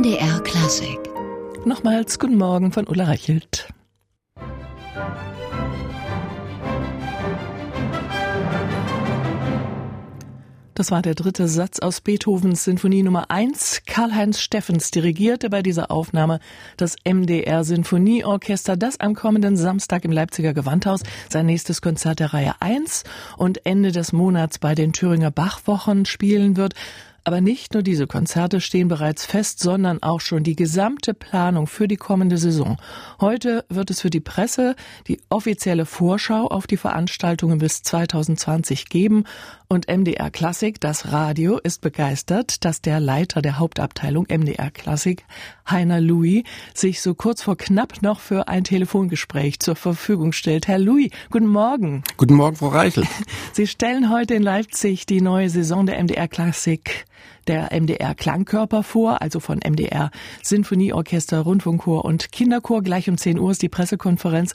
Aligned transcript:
MDR 0.00 0.40
Klassik. 0.40 0.98
Nochmals 1.66 2.18
guten 2.18 2.38
Morgen 2.38 2.72
von 2.72 2.88
Ulla 2.88 3.04
Reichelt. 3.04 3.68
Das 10.72 10.90
war 10.90 11.02
der 11.02 11.14
dritte 11.14 11.48
Satz 11.48 11.80
aus 11.80 12.00
Beethovens 12.00 12.64
Sinfonie 12.64 13.02
Nummer 13.02 13.30
1. 13.30 13.82
Karl-Heinz 13.84 14.40
Steffens 14.40 14.90
dirigierte 14.90 15.50
bei 15.50 15.60
dieser 15.60 15.90
Aufnahme 15.90 16.40
das 16.78 16.96
MDR 17.04 17.62
Sinfonieorchester, 17.62 18.78
das 18.78 18.98
am 19.00 19.14
kommenden 19.14 19.58
Samstag 19.58 20.06
im 20.06 20.12
Leipziger 20.12 20.54
Gewandhaus 20.54 21.02
sein 21.28 21.44
nächstes 21.44 21.82
Konzert 21.82 22.20
der 22.20 22.32
Reihe 22.32 22.54
1 22.60 23.04
und 23.36 23.66
Ende 23.66 23.92
des 23.92 24.14
Monats 24.14 24.58
bei 24.58 24.74
den 24.74 24.94
Thüringer 24.94 25.30
Bachwochen 25.30 26.06
spielen 26.06 26.56
wird. 26.56 26.72
Aber 27.24 27.40
nicht 27.40 27.74
nur 27.74 27.82
diese 27.82 28.06
Konzerte 28.06 28.60
stehen 28.60 28.88
bereits 28.88 29.26
fest, 29.26 29.60
sondern 29.60 30.02
auch 30.02 30.20
schon 30.20 30.42
die 30.42 30.56
gesamte 30.56 31.12
Planung 31.12 31.66
für 31.66 31.86
die 31.86 31.96
kommende 31.96 32.38
Saison. 32.38 32.78
Heute 33.20 33.64
wird 33.68 33.90
es 33.90 34.00
für 34.00 34.10
die 34.10 34.20
Presse 34.20 34.74
die 35.06 35.20
offizielle 35.28 35.86
Vorschau 35.86 36.46
auf 36.46 36.66
die 36.66 36.76
Veranstaltungen 36.78 37.58
bis 37.58 37.82
2020 37.82 38.88
geben. 38.88 39.24
Und 39.68 39.86
MDR 39.88 40.30
Klassik, 40.30 40.80
das 40.80 41.12
Radio, 41.12 41.58
ist 41.58 41.80
begeistert, 41.80 42.64
dass 42.64 42.82
der 42.82 42.98
Leiter 42.98 43.40
der 43.42 43.58
Hauptabteilung 43.58 44.26
MDR 44.28 44.70
Klassik, 44.70 45.24
Heiner 45.70 46.00
Louis, 46.00 46.42
sich 46.74 47.00
so 47.00 47.14
kurz 47.14 47.42
vor 47.42 47.56
knapp 47.56 48.02
noch 48.02 48.20
für 48.20 48.48
ein 48.48 48.64
Telefongespräch 48.64 49.60
zur 49.60 49.76
Verfügung 49.76 50.32
stellt. 50.32 50.68
Herr 50.68 50.78
Louis, 50.78 51.10
guten 51.30 51.46
Morgen. 51.46 52.02
Guten 52.16 52.34
Morgen, 52.34 52.56
Frau 52.56 52.68
Reichel. 52.68 53.04
Sie 53.52 53.66
stellen 53.66 54.10
heute 54.10 54.34
in 54.34 54.42
Leipzig 54.42 55.06
die 55.06 55.20
neue 55.20 55.50
Saison 55.50 55.86
der 55.86 56.02
MDR 56.02 56.28
Klassik 56.28 57.06
der 57.46 57.70
MDR 57.72 58.14
Klangkörper 58.14 58.82
vor, 58.82 59.22
also 59.22 59.40
von 59.40 59.58
MDR 59.58 60.10
Sinfonieorchester, 60.42 61.40
Rundfunkchor 61.40 62.04
und 62.04 62.32
Kinderchor. 62.32 62.82
Gleich 62.82 63.08
um 63.08 63.18
10 63.18 63.38
Uhr 63.38 63.50
ist 63.50 63.62
die 63.62 63.68
Pressekonferenz. 63.68 64.54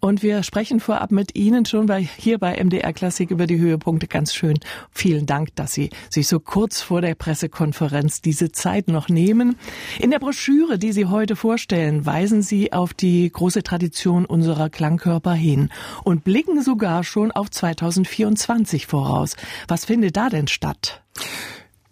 Und 0.00 0.22
wir 0.22 0.42
sprechen 0.42 0.80
vorab 0.80 1.12
mit 1.12 1.34
Ihnen 1.34 1.64
schon 1.64 1.86
bei, 1.86 2.02
hier 2.02 2.38
bei 2.38 2.62
MDR 2.62 2.92
Klassik 2.92 3.30
über 3.30 3.46
die 3.46 3.58
Höhepunkte. 3.58 4.06
Ganz 4.06 4.34
schön. 4.34 4.58
Vielen 4.90 5.24
Dank, 5.24 5.56
dass 5.56 5.72
Sie 5.72 5.88
sich 6.10 6.28
so 6.28 6.40
kurz 6.40 6.82
vor 6.82 7.00
der 7.00 7.14
Pressekonferenz 7.14 8.20
diese 8.20 8.52
Zeit 8.52 8.88
noch 8.88 9.08
nehmen. 9.08 9.56
In 9.98 10.10
der 10.10 10.18
Broschüre, 10.18 10.78
die 10.78 10.92
Sie 10.92 11.06
heute 11.06 11.36
vorstellen, 11.36 12.04
weisen 12.04 12.42
Sie 12.42 12.72
auf 12.72 12.92
die 12.92 13.30
große 13.32 13.62
Tradition 13.62 14.26
unserer 14.26 14.68
Klangkörper 14.68 15.32
hin 15.32 15.70
und 16.02 16.22
blicken 16.22 16.62
sogar 16.62 17.02
schon 17.02 17.32
auf 17.32 17.50
2024 17.50 18.86
voraus. 18.86 19.36
Was 19.68 19.86
findet 19.86 20.18
da 20.18 20.28
denn 20.28 20.48
statt? 20.48 21.02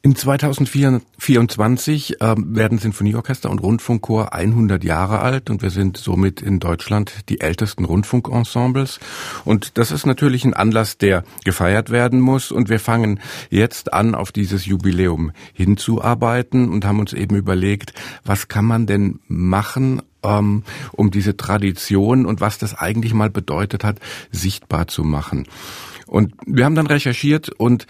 In 0.04 0.16
2024 0.16 2.20
äh, 2.20 2.34
werden 2.36 2.78
Sinfonieorchester 2.78 3.48
und 3.48 3.60
Rundfunkchor 3.60 4.34
100 4.34 4.82
Jahre 4.82 5.20
alt 5.20 5.48
und 5.48 5.62
wir 5.62 5.70
sind 5.70 5.96
somit 5.96 6.42
in 6.42 6.58
Deutschland 6.58 7.12
die 7.28 7.40
ältesten 7.40 7.84
Rundfunkensembles. 7.84 8.98
Und 9.44 9.78
das 9.78 9.92
ist 9.92 10.04
natürlich 10.04 10.44
ein 10.44 10.54
Anlass, 10.54 10.98
der 10.98 11.22
gefeiert 11.44 11.90
werden 11.90 12.18
muss. 12.18 12.50
Und 12.50 12.68
wir 12.68 12.80
fangen 12.80 13.20
jetzt 13.48 13.92
an, 13.92 14.16
auf 14.16 14.32
dieses 14.32 14.66
Jubiläum 14.66 15.30
hinzuarbeiten 15.52 16.72
und 16.72 16.84
haben 16.84 16.98
uns 16.98 17.12
eben 17.12 17.36
überlegt, 17.36 17.92
was 18.24 18.48
kann 18.48 18.64
man 18.64 18.86
denn 18.86 19.20
machen, 19.28 20.02
ähm, 20.24 20.64
um 20.90 21.12
diese 21.12 21.36
Tradition 21.36 22.26
und 22.26 22.40
was 22.40 22.58
das 22.58 22.74
eigentlich 22.74 23.14
mal 23.14 23.30
bedeutet 23.30 23.84
hat, 23.84 24.00
sichtbar 24.32 24.88
zu 24.88 25.04
machen. 25.04 25.46
Und 26.08 26.34
wir 26.44 26.64
haben 26.64 26.74
dann 26.74 26.88
recherchiert 26.88 27.50
und 27.50 27.86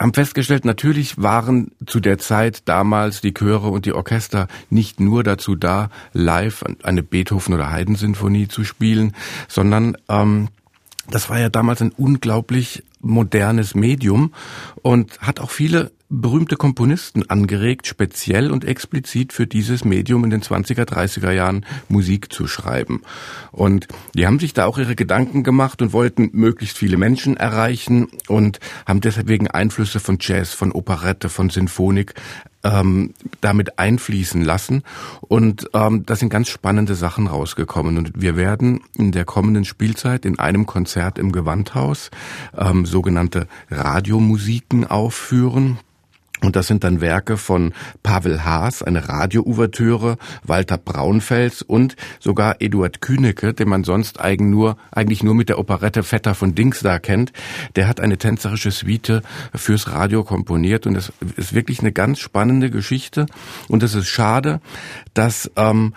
haben 0.00 0.14
festgestellt, 0.14 0.64
natürlich 0.64 1.22
waren 1.22 1.72
zu 1.86 2.00
der 2.00 2.18
Zeit 2.18 2.62
damals 2.64 3.20
die 3.20 3.34
Chöre 3.34 3.68
und 3.68 3.84
die 3.84 3.92
Orchester 3.92 4.48
nicht 4.70 4.98
nur 4.98 5.22
dazu 5.22 5.56
da, 5.56 5.90
live 6.14 6.64
eine 6.82 7.02
Beethoven- 7.02 7.52
oder 7.52 7.70
Haydn-Sinfonie 7.70 8.48
zu 8.48 8.64
spielen, 8.64 9.14
sondern 9.46 9.98
ähm, 10.08 10.48
das 11.10 11.28
war 11.28 11.38
ja 11.38 11.50
damals 11.50 11.82
ein 11.82 11.92
unglaublich 11.92 12.82
modernes 13.00 13.74
Medium 13.74 14.32
und 14.82 15.20
hat 15.20 15.40
auch 15.40 15.50
viele 15.50 15.90
berühmte 16.10 16.56
Komponisten 16.56 17.30
angeregt, 17.30 17.86
speziell 17.86 18.50
und 18.50 18.64
explizit 18.64 19.32
für 19.32 19.46
dieses 19.46 19.84
Medium 19.84 20.24
in 20.24 20.30
den 20.30 20.42
20er, 20.42 20.82
30er 20.82 21.30
Jahren 21.30 21.64
Musik 21.88 22.32
zu 22.32 22.48
schreiben. 22.48 23.02
Und 23.52 23.86
die 24.14 24.26
haben 24.26 24.40
sich 24.40 24.52
da 24.52 24.66
auch 24.66 24.76
ihre 24.76 24.96
Gedanken 24.96 25.44
gemacht 25.44 25.80
und 25.80 25.92
wollten 25.92 26.30
möglichst 26.32 26.76
viele 26.76 26.96
Menschen 26.96 27.36
erreichen 27.36 28.08
und 28.26 28.58
haben 28.86 29.00
deswegen 29.00 29.46
Einflüsse 29.46 30.00
von 30.00 30.18
Jazz, 30.20 30.52
von 30.52 30.72
Operette, 30.72 31.28
von 31.28 31.48
Sinfonik 31.48 32.14
ähm, 32.64 33.14
damit 33.40 33.78
einfließen 33.78 34.42
lassen. 34.42 34.82
Und 35.20 35.68
ähm, 35.74 36.04
da 36.06 36.16
sind 36.16 36.30
ganz 36.30 36.48
spannende 36.48 36.94
Sachen 36.94 37.26
rausgekommen. 37.26 37.98
Und 37.98 38.12
wir 38.20 38.36
werden 38.36 38.80
in 38.96 39.12
der 39.12 39.24
kommenden 39.24 39.64
Spielzeit 39.64 40.24
in 40.24 40.38
einem 40.38 40.66
Konzert 40.66 41.18
im 41.18 41.32
Gewandhaus 41.32 42.10
ähm, 42.56 42.86
sogenannte 42.86 43.46
Radiomusiken 43.70 44.86
aufführen. 44.86 45.78
Und 46.42 46.56
das 46.56 46.66
sind 46.66 46.84
dann 46.84 47.00
Werke 47.00 47.36
von 47.36 47.72
Pavel 48.02 48.44
Haas, 48.44 48.82
eine 48.82 49.08
Radioouvertüre, 49.08 50.16
Walter 50.42 50.78
Braunfels 50.78 51.62
und 51.62 51.96
sogar 52.18 52.56
Eduard 52.60 53.00
Kühnecke, 53.00 53.52
den 53.52 53.68
man 53.68 53.84
sonst 53.84 54.20
eigentlich 54.20 54.50
nur, 54.50 54.76
eigentlich 54.90 55.22
nur 55.22 55.34
mit 55.34 55.48
der 55.48 55.58
Operette 55.58 56.02
Vetter 56.02 56.34
von 56.34 56.54
Dings 56.54 56.80
da 56.80 56.98
kennt. 56.98 57.32
Der 57.76 57.88
hat 57.88 58.00
eine 58.00 58.16
tänzerische 58.16 58.70
Suite 58.70 59.22
fürs 59.54 59.92
Radio 59.92 60.24
komponiert 60.24 60.86
und 60.86 60.96
es 60.96 61.12
ist 61.36 61.54
wirklich 61.54 61.80
eine 61.80 61.92
ganz 61.92 62.20
spannende 62.20 62.70
Geschichte. 62.70 63.26
Und 63.68 63.82
es 63.82 63.94
ist 63.94 64.08
schade, 64.08 64.60
dass 65.14 65.50
ähm, 65.56 65.94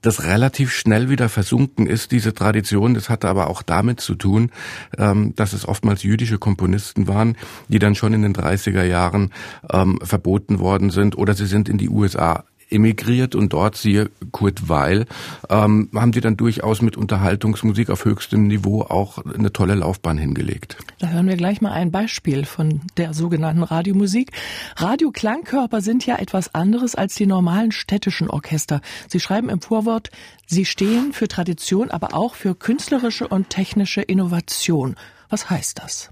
das 0.00 0.24
relativ 0.24 0.72
schnell 0.72 1.10
wieder 1.10 1.28
versunken 1.28 1.86
ist, 1.86 2.12
diese 2.12 2.32
Tradition. 2.34 2.94
Das 2.94 3.08
hatte 3.08 3.28
aber 3.28 3.48
auch 3.48 3.62
damit 3.62 4.00
zu 4.00 4.14
tun, 4.14 4.50
ähm, 4.96 5.34
dass 5.36 5.52
es 5.52 5.66
oftmals 5.68 6.02
jüdische 6.02 6.38
Komponisten 6.38 7.08
waren, 7.08 7.36
die 7.68 7.78
dann 7.78 7.94
schon 7.94 8.12
in 8.14 8.22
den 8.22 8.34
30er 8.34 8.84
Jahren 8.84 9.30
äh, 9.68 9.81
ähm, 9.82 9.98
verboten 10.02 10.58
worden 10.58 10.90
sind 10.90 11.16
oder 11.16 11.34
sie 11.34 11.46
sind 11.46 11.68
in 11.68 11.78
die 11.78 11.88
USA 11.88 12.44
emigriert 12.72 13.34
und 13.34 13.52
dort, 13.52 13.76
siehe 13.76 14.10
Kurt 14.30 14.68
Weil, 14.68 15.06
ähm, 15.50 15.90
haben 15.94 16.12
sie 16.12 16.20
dann 16.20 16.36
durchaus 16.36 16.82
mit 16.82 16.96
Unterhaltungsmusik 16.96 17.90
auf 17.90 18.04
höchstem 18.04 18.46
Niveau 18.46 18.82
auch 18.82 19.18
eine 19.18 19.52
tolle 19.52 19.74
Laufbahn 19.74 20.18
hingelegt. 20.18 20.78
Da 20.98 21.08
hören 21.08 21.28
wir 21.28 21.36
gleich 21.36 21.60
mal 21.60 21.72
ein 21.72 21.90
Beispiel 21.90 22.44
von 22.44 22.80
der 22.96 23.14
sogenannten 23.14 23.62
Radiomusik. 23.62 24.32
Radioklangkörper 24.76 25.80
sind 25.82 26.06
ja 26.06 26.16
etwas 26.16 26.54
anderes 26.54 26.94
als 26.94 27.14
die 27.14 27.26
normalen 27.26 27.72
städtischen 27.72 28.30
Orchester. 28.30 28.80
Sie 29.08 29.20
schreiben 29.20 29.50
im 29.50 29.60
Vorwort, 29.60 30.10
sie 30.46 30.64
stehen 30.64 31.12
für 31.12 31.28
Tradition, 31.28 31.90
aber 31.90 32.14
auch 32.14 32.34
für 32.34 32.54
künstlerische 32.54 33.28
und 33.28 33.50
technische 33.50 34.00
Innovation. 34.00 34.96
Was 35.28 35.50
heißt 35.50 35.78
das? 35.78 36.10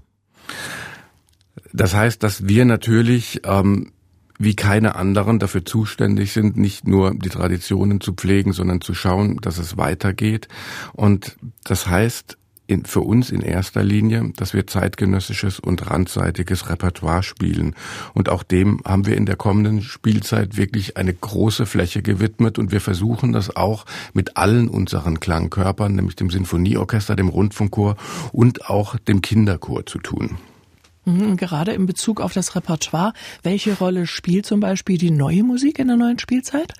Das 1.73 1.93
heißt, 1.93 2.23
dass 2.23 2.47
wir 2.47 2.65
natürlich 2.65 3.41
ähm, 3.43 3.91
wie 4.43 4.55
keine 4.55 4.95
anderen 4.95 5.39
dafür 5.39 5.65
zuständig 5.65 6.33
sind, 6.33 6.57
nicht 6.57 6.87
nur 6.87 7.13
die 7.13 7.29
Traditionen 7.29 8.01
zu 8.01 8.13
pflegen, 8.13 8.53
sondern 8.53 8.81
zu 8.81 8.93
schauen, 8.93 9.37
dass 9.37 9.57
es 9.57 9.77
weitergeht. 9.77 10.47
Und 10.93 11.37
das 11.63 11.87
heißt 11.87 12.37
in, 12.65 12.85
für 12.85 13.01
uns 13.01 13.29
in 13.29 13.41
erster 13.41 13.83
Linie, 13.83 14.31
dass 14.37 14.53
wir 14.53 14.65
zeitgenössisches 14.65 15.59
und 15.59 15.91
randseitiges 15.91 16.69
Repertoire 16.69 17.21
spielen. 17.21 17.75
Und 18.13 18.29
auch 18.29 18.43
dem 18.43 18.81
haben 18.85 19.05
wir 19.05 19.17
in 19.17 19.25
der 19.25 19.35
kommenden 19.35 19.81
Spielzeit 19.81 20.57
wirklich 20.57 20.97
eine 20.97 21.13
große 21.13 21.65
Fläche 21.65 22.01
gewidmet 22.01 22.57
und 22.57 22.71
wir 22.71 22.81
versuchen 22.81 23.33
das 23.33 23.55
auch 23.55 23.85
mit 24.13 24.37
allen 24.37 24.69
unseren 24.69 25.19
Klangkörpern, 25.19 25.93
nämlich 25.93 26.15
dem 26.15 26.29
Sinfonieorchester, 26.29 27.15
dem 27.15 27.29
Rundfunkchor 27.29 27.95
und 28.31 28.69
auch 28.69 28.97
dem 28.97 29.21
Kinderchor 29.21 29.85
zu 29.85 29.99
tun. 29.99 30.37
Mhm, 31.03 31.35
gerade 31.35 31.71
in 31.71 31.87
Bezug 31.87 32.21
auf 32.21 32.33
das 32.33 32.55
Repertoire, 32.55 33.13
welche 33.41 33.73
Rolle 33.73 34.05
spielt 34.05 34.45
zum 34.45 34.59
Beispiel 34.59 34.99
die 34.99 35.09
neue 35.09 35.41
Musik 35.43 35.79
in 35.79 35.87
der 35.87 35.97
neuen 35.97 36.19
Spielzeit? 36.19 36.73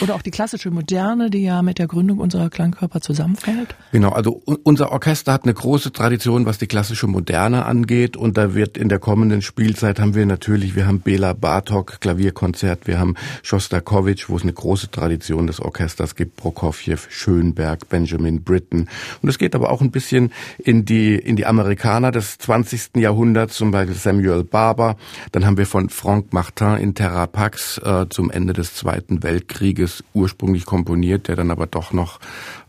Oder 0.00 0.14
auch 0.14 0.22
die 0.22 0.30
klassische 0.30 0.70
Moderne, 0.70 1.28
die 1.28 1.42
ja 1.42 1.60
mit 1.60 1.78
der 1.78 1.86
Gründung 1.86 2.18
unserer 2.18 2.48
Klangkörper 2.48 3.02
zusammenfällt? 3.02 3.74
Genau, 3.92 4.10
also 4.10 4.42
unser 4.62 4.92
Orchester 4.92 5.34
hat 5.34 5.44
eine 5.44 5.52
große 5.52 5.92
Tradition, 5.92 6.46
was 6.46 6.56
die 6.56 6.68
klassische 6.68 7.06
Moderne 7.06 7.66
angeht. 7.66 8.16
Und 8.16 8.38
da 8.38 8.54
wird 8.54 8.78
in 8.78 8.88
der 8.88 8.98
kommenden 8.98 9.42
Spielzeit 9.42 10.00
haben 10.00 10.14
wir 10.14 10.24
natürlich, 10.24 10.74
wir 10.74 10.86
haben 10.86 11.00
Bela 11.00 11.34
Bartok 11.34 12.00
Klavierkonzert, 12.00 12.86
wir 12.86 12.98
haben 12.98 13.14
Shostakovich, 13.42 14.30
wo 14.30 14.36
es 14.36 14.42
eine 14.42 14.54
große 14.54 14.90
Tradition 14.90 15.46
des 15.46 15.60
Orchesters 15.60 16.14
gibt, 16.14 16.36
Prokofjew, 16.36 16.96
Schönberg, 17.10 17.90
Benjamin 17.90 18.42
Britten. 18.42 18.88
Und 19.20 19.28
es 19.28 19.36
geht 19.36 19.54
aber 19.54 19.70
auch 19.70 19.82
ein 19.82 19.90
bisschen 19.90 20.32
in 20.56 20.86
die, 20.86 21.14
in 21.14 21.36
die 21.36 21.44
Amerikaner 21.44 22.10
des 22.10 22.38
20. 22.38 22.96
Jahrhunderts 22.96 23.65
zum 23.66 23.72
Beispiel 23.72 23.96
Samuel 23.96 24.44
Barber. 24.44 24.96
Dann 25.32 25.44
haben 25.44 25.58
wir 25.58 25.66
von 25.66 25.88
Franck 25.88 26.32
Martin 26.32 26.76
in 26.76 26.94
Terra 26.94 27.26
Pax 27.26 27.78
äh, 27.78 28.06
zum 28.08 28.30
Ende 28.30 28.52
des 28.52 28.74
Zweiten 28.74 29.24
Weltkrieges 29.24 30.04
ursprünglich 30.14 30.64
komponiert, 30.66 31.26
der 31.26 31.34
dann 31.34 31.50
aber 31.50 31.66
doch 31.66 31.92
noch 31.92 32.20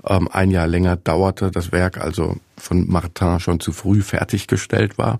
ähm, 0.08 0.28
ein 0.32 0.50
Jahr 0.50 0.66
länger 0.66 0.96
dauerte. 0.96 1.52
Das 1.52 1.72
Werk 1.72 2.00
also 2.00 2.38
von 2.58 2.90
Martin 2.90 3.40
schon 3.40 3.60
zu 3.60 3.74
früh 3.74 4.02
fertiggestellt 4.02 4.98
war. 4.98 5.20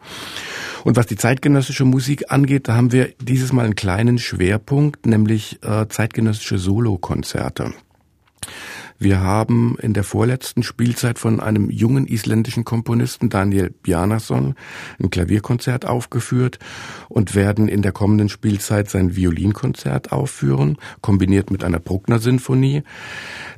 Und 0.84 0.96
was 0.96 1.06
die 1.06 1.16
zeitgenössische 1.16 1.86
Musik 1.86 2.32
angeht, 2.32 2.68
da 2.68 2.76
haben 2.76 2.92
wir 2.92 3.14
dieses 3.22 3.54
Mal 3.54 3.66
einen 3.66 3.76
kleinen 3.76 4.18
Schwerpunkt, 4.18 5.06
nämlich 5.06 5.60
äh, 5.64 5.88
zeitgenössische 5.88 6.58
Solokonzerte. 6.58 7.74
Wir 9.00 9.22
haben 9.22 9.78
in 9.80 9.94
der 9.94 10.04
vorletzten 10.04 10.64
Spielzeit 10.64 11.20
von 11.20 11.40
einem 11.40 11.70
jungen 11.70 12.08
isländischen 12.08 12.66
Komponisten, 12.66 13.30
Daniel 13.30 13.70
Bjarnason, 13.70 14.56
ein 15.00 15.10
Klavierkonzert 15.10 15.86
aufgeführt 15.86 16.58
und 17.08 17.36
werden 17.36 17.68
in 17.68 17.84
der 17.84 17.92
kommenden 17.92 18.30
Spielzeit 18.30 18.90
sein 18.90 19.16
Violinkonzert 19.16 20.12
aufführen, 20.12 20.78
kombiniert 21.02 21.52
mit 21.52 21.64
einer 21.64 21.80
Bruckner-Sinfonie. 21.80 22.84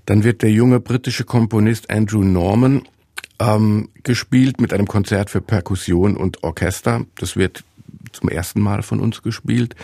Dann 0.05 0.23
wird 0.25 0.41
der 0.41 0.51
junge 0.51 0.81
britische 0.81 1.23
Komponist 1.23 1.89
Andrew 1.89 2.23
Norman 2.23 2.81
ähm, 3.39 3.89
gespielt 4.03 4.59
mit 4.59 4.73
einem 4.73 4.87
Konzert 4.87 5.29
für 5.29 5.41
Perkussion 5.41 6.17
und 6.17 6.43
Orchester. 6.43 7.05
Das 7.15 7.37
wird 7.37 7.63
zum 8.11 8.27
ersten 8.27 8.59
Mal 8.59 8.83
von 8.83 8.99
uns 8.99 9.21
gespielt 9.21 9.75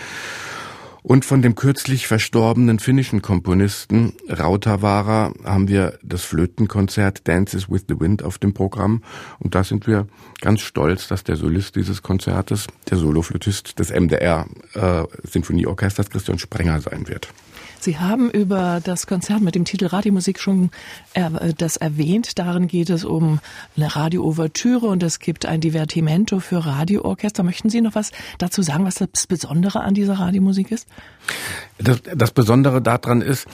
und 1.05 1.23
von 1.23 1.43
dem 1.43 1.53
kürzlich 1.53 2.07
verstorbenen 2.07 2.79
finnischen 2.79 3.21
Komponisten 3.21 4.13
Rautavaara 4.27 5.33
haben 5.43 5.67
wir 5.67 5.99
das 6.01 6.23
Flötenkonzert 6.23 7.27
Dances 7.27 7.69
with 7.69 7.85
the 7.87 7.99
Wind 7.99 8.23
auf 8.23 8.39
dem 8.39 8.55
Programm. 8.55 9.03
Und 9.37 9.53
da 9.53 9.63
sind 9.63 9.85
wir 9.85 10.07
ganz 10.41 10.61
stolz, 10.61 11.07
dass 11.07 11.23
der 11.23 11.35
Solist 11.35 11.75
dieses 11.75 12.01
Konzertes, 12.01 12.65
der 12.89 12.97
Soloflötist 12.97 13.77
des 13.77 13.91
MDR 13.91 14.47
äh, 14.73 15.03
Sinfonieorchesters 15.23 16.09
Christian 16.09 16.39
Sprenger 16.39 16.81
sein 16.81 17.07
wird. 17.07 17.29
Sie 17.85 17.99
haben 17.99 18.31
über 18.31 18.81
das 18.83 19.05
Konzert 19.05 19.41
mit 19.41 19.53
dem 19.53 19.63
Titel 19.63 19.85
Radiomusik 19.85 20.39
schon 20.39 20.71
äh, 21.13 21.53
das 21.55 21.77
erwähnt. 21.77 22.39
Darin 22.39 22.67
geht 22.67 22.89
es 22.89 23.05
um 23.05 23.39
eine 23.77 23.95
Radio-Ouvertüre 23.95 24.87
und 24.87 25.03
es 25.03 25.19
gibt 25.19 25.45
ein 25.45 25.61
Divertimento 25.61 26.39
für 26.39 26.65
Radioorchester. 26.65 27.43
Möchten 27.43 27.69
Sie 27.69 27.81
noch 27.81 27.93
was 27.93 28.11
dazu 28.39 28.63
sagen, 28.63 28.85
was 28.85 28.95
das 28.95 29.27
Besondere 29.27 29.81
an 29.81 29.93
dieser 29.93 30.15
Radiomusik 30.15 30.71
ist? 30.71 30.87
Das, 31.77 32.01
das 32.03 32.31
Besondere 32.31 32.81
daran 32.81 33.21
ist, 33.21 33.47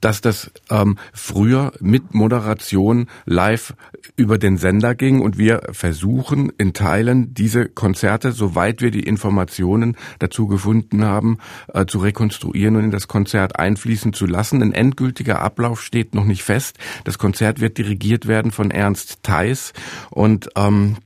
dass 0.00 0.22
das 0.22 0.50
ähm, 0.70 0.96
früher 1.12 1.72
mit 1.78 2.14
Moderation 2.14 3.06
live 3.26 3.74
über 4.16 4.38
den 4.38 4.56
Sender 4.56 4.94
ging 4.94 5.20
und 5.20 5.36
wir 5.36 5.60
versuchen 5.72 6.50
in 6.56 6.72
Teilen 6.72 7.34
diese 7.34 7.68
Konzerte, 7.68 8.32
soweit 8.32 8.80
wir 8.80 8.90
die 8.90 9.02
Informationen 9.02 9.96
dazu 10.20 10.46
gefunden 10.46 11.04
haben, 11.04 11.36
äh, 11.74 11.84
zu 11.84 11.98
rekonstruieren 11.98 12.76
und 12.76 12.84
in 12.84 12.90
das 12.90 13.08
Konzert 13.08 13.58
einfließen 13.58 14.14
zu 14.14 14.24
lassen. 14.24 14.62
Ein 14.62 14.72
endgültiger 14.72 15.42
Ablauf 15.42 15.82
steht 15.82 16.14
noch 16.14 16.24
nicht 16.24 16.44
fest. 16.44 16.78
Das 17.04 17.18
Konzert 17.18 17.60
wird 17.60 17.76
dirigiert 17.76 18.26
werden 18.26 18.52
von 18.52 18.70
Ernst 18.70 19.22
Theis 19.22 19.74
und 20.10 20.48
ähm, 20.56 20.96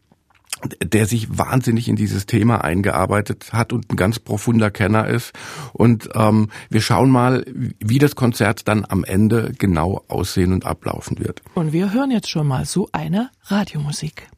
der 0.82 1.06
sich 1.06 1.38
wahnsinnig 1.38 1.88
in 1.88 1.96
dieses 1.96 2.26
Thema 2.26 2.64
eingearbeitet 2.64 3.52
hat 3.52 3.72
und 3.72 3.90
ein 3.90 3.96
ganz 3.96 4.18
profunder 4.18 4.70
Kenner 4.70 5.08
ist. 5.08 5.32
Und 5.72 6.10
ähm, 6.14 6.48
wir 6.68 6.80
schauen 6.80 7.10
mal, 7.10 7.44
wie 7.46 7.98
das 7.98 8.16
Konzert 8.16 8.68
dann 8.68 8.84
am 8.88 9.04
Ende 9.04 9.52
genau 9.58 10.04
aussehen 10.08 10.52
und 10.52 10.66
ablaufen 10.66 11.18
wird. 11.18 11.42
Und 11.54 11.72
wir 11.72 11.92
hören 11.92 12.10
jetzt 12.10 12.30
schon 12.30 12.46
mal 12.46 12.64
so 12.64 12.88
eine 12.92 13.30
Radiomusik. 13.44 14.28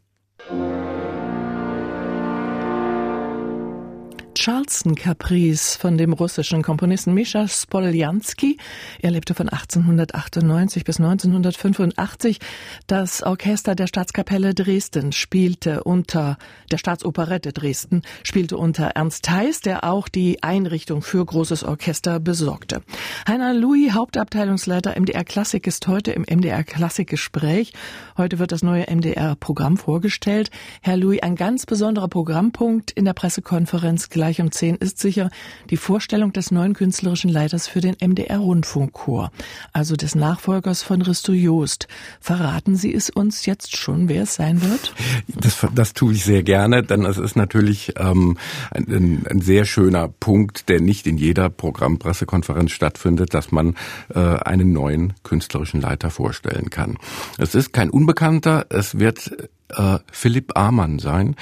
Charleston 4.44 4.96
Caprice 4.96 5.76
von 5.76 5.96
dem 5.96 6.12
russischen 6.12 6.62
Komponisten 6.62 7.14
Mischa 7.14 7.46
Spoljansky. 7.46 8.56
Er 9.00 9.12
lebte 9.12 9.34
von 9.34 9.48
1898 9.48 10.82
bis 10.82 10.98
1985. 10.98 12.40
Das 12.88 13.22
Orchester 13.22 13.76
der 13.76 13.86
Staatskapelle 13.86 14.52
Dresden 14.52 15.12
spielte 15.12 15.84
unter 15.84 16.38
der 16.72 16.78
Staatsoperette 16.78 17.52
Dresden 17.52 18.02
spielte 18.24 18.56
unter 18.56 18.86
Ernst 18.86 19.26
Theis, 19.26 19.60
der 19.60 19.84
auch 19.84 20.08
die 20.08 20.42
Einrichtung 20.42 21.02
für 21.02 21.24
großes 21.24 21.62
Orchester 21.62 22.18
besorgte. 22.18 22.82
Heiner 23.28 23.54
Louis, 23.54 23.92
Hauptabteilungsleiter 23.92 24.98
MDR 24.98 25.22
Klassik, 25.22 25.68
ist 25.68 25.86
heute 25.86 26.10
im 26.10 26.22
MDR 26.22 26.64
Klassik 26.64 27.08
Gespräch. 27.08 27.74
Heute 28.16 28.40
wird 28.40 28.50
das 28.50 28.64
neue 28.64 28.92
MDR 28.92 29.36
Programm 29.36 29.76
vorgestellt. 29.76 30.50
Herr 30.80 30.96
Louis, 30.96 31.22
ein 31.22 31.36
ganz 31.36 31.64
besonderer 31.64 32.08
Programmpunkt 32.08 32.90
in 32.90 33.04
der 33.04 33.12
Pressekonferenz 33.12 34.08
gleich 34.08 34.31
um 34.40 34.50
10 34.50 34.76
ist 34.76 34.98
sicher 34.98 35.30
die 35.70 35.76
Vorstellung 35.76 36.32
des 36.32 36.50
neuen 36.50 36.74
künstlerischen 36.74 37.30
Leiters 37.30 37.68
für 37.68 37.80
den 37.80 37.96
MDR 38.00 38.38
Rundfunkchor, 38.38 39.30
also 39.72 39.96
des 39.96 40.14
Nachfolgers 40.14 40.82
von 40.82 41.02
Risto 41.02 41.32
Joost. 41.32 41.88
Verraten 42.20 42.76
Sie 42.76 42.94
es 42.94 43.10
uns 43.10 43.46
jetzt 43.46 43.76
schon, 43.76 44.08
wer 44.08 44.22
es 44.22 44.34
sein 44.34 44.62
wird? 44.62 44.94
Das, 45.26 45.66
das 45.74 45.92
tue 45.92 46.14
ich 46.14 46.24
sehr 46.24 46.42
gerne, 46.42 46.82
denn 46.82 47.04
es 47.04 47.18
ist 47.18 47.36
natürlich 47.36 47.94
ähm, 47.96 48.38
ein, 48.70 49.24
ein, 49.28 49.40
sehr 49.40 49.64
schöner 49.64 50.08
Punkt, 50.08 50.68
der 50.68 50.80
nicht 50.80 51.06
in 51.06 51.18
jeder 51.18 51.50
Programmpressekonferenz 51.50 52.70
stattfindet, 52.70 53.34
dass 53.34 53.52
man 53.52 53.76
äh, 54.14 54.18
einen 54.18 54.72
neuen 54.72 55.14
künstlerischen 55.22 55.80
Leiter 55.80 56.10
vorstellen 56.10 56.70
kann. 56.70 56.98
Es 57.38 57.54
ist 57.54 57.72
kein 57.72 57.90
Unbekannter, 57.90 58.66
es 58.68 58.98
wird 58.98 59.32
äh, 59.76 59.98
Philipp 60.10 60.56
Amann 60.56 60.98
sein, 60.98 61.36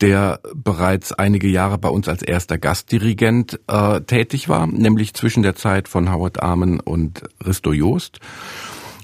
der 0.00 0.40
bereits 0.54 1.12
einige 1.12 1.48
Jahre 1.48 1.78
bei 1.78 1.88
uns 1.88 2.08
als 2.08 2.22
erster 2.22 2.58
Gastdirigent 2.58 3.60
äh, 3.68 4.00
tätig 4.02 4.48
war, 4.48 4.66
nämlich 4.66 5.14
zwischen 5.14 5.42
der 5.42 5.56
Zeit 5.56 5.88
von 5.88 6.12
Howard 6.12 6.42
Amann 6.42 6.80
und 6.80 7.22
Risto 7.44 7.72
Joost. 7.72 8.20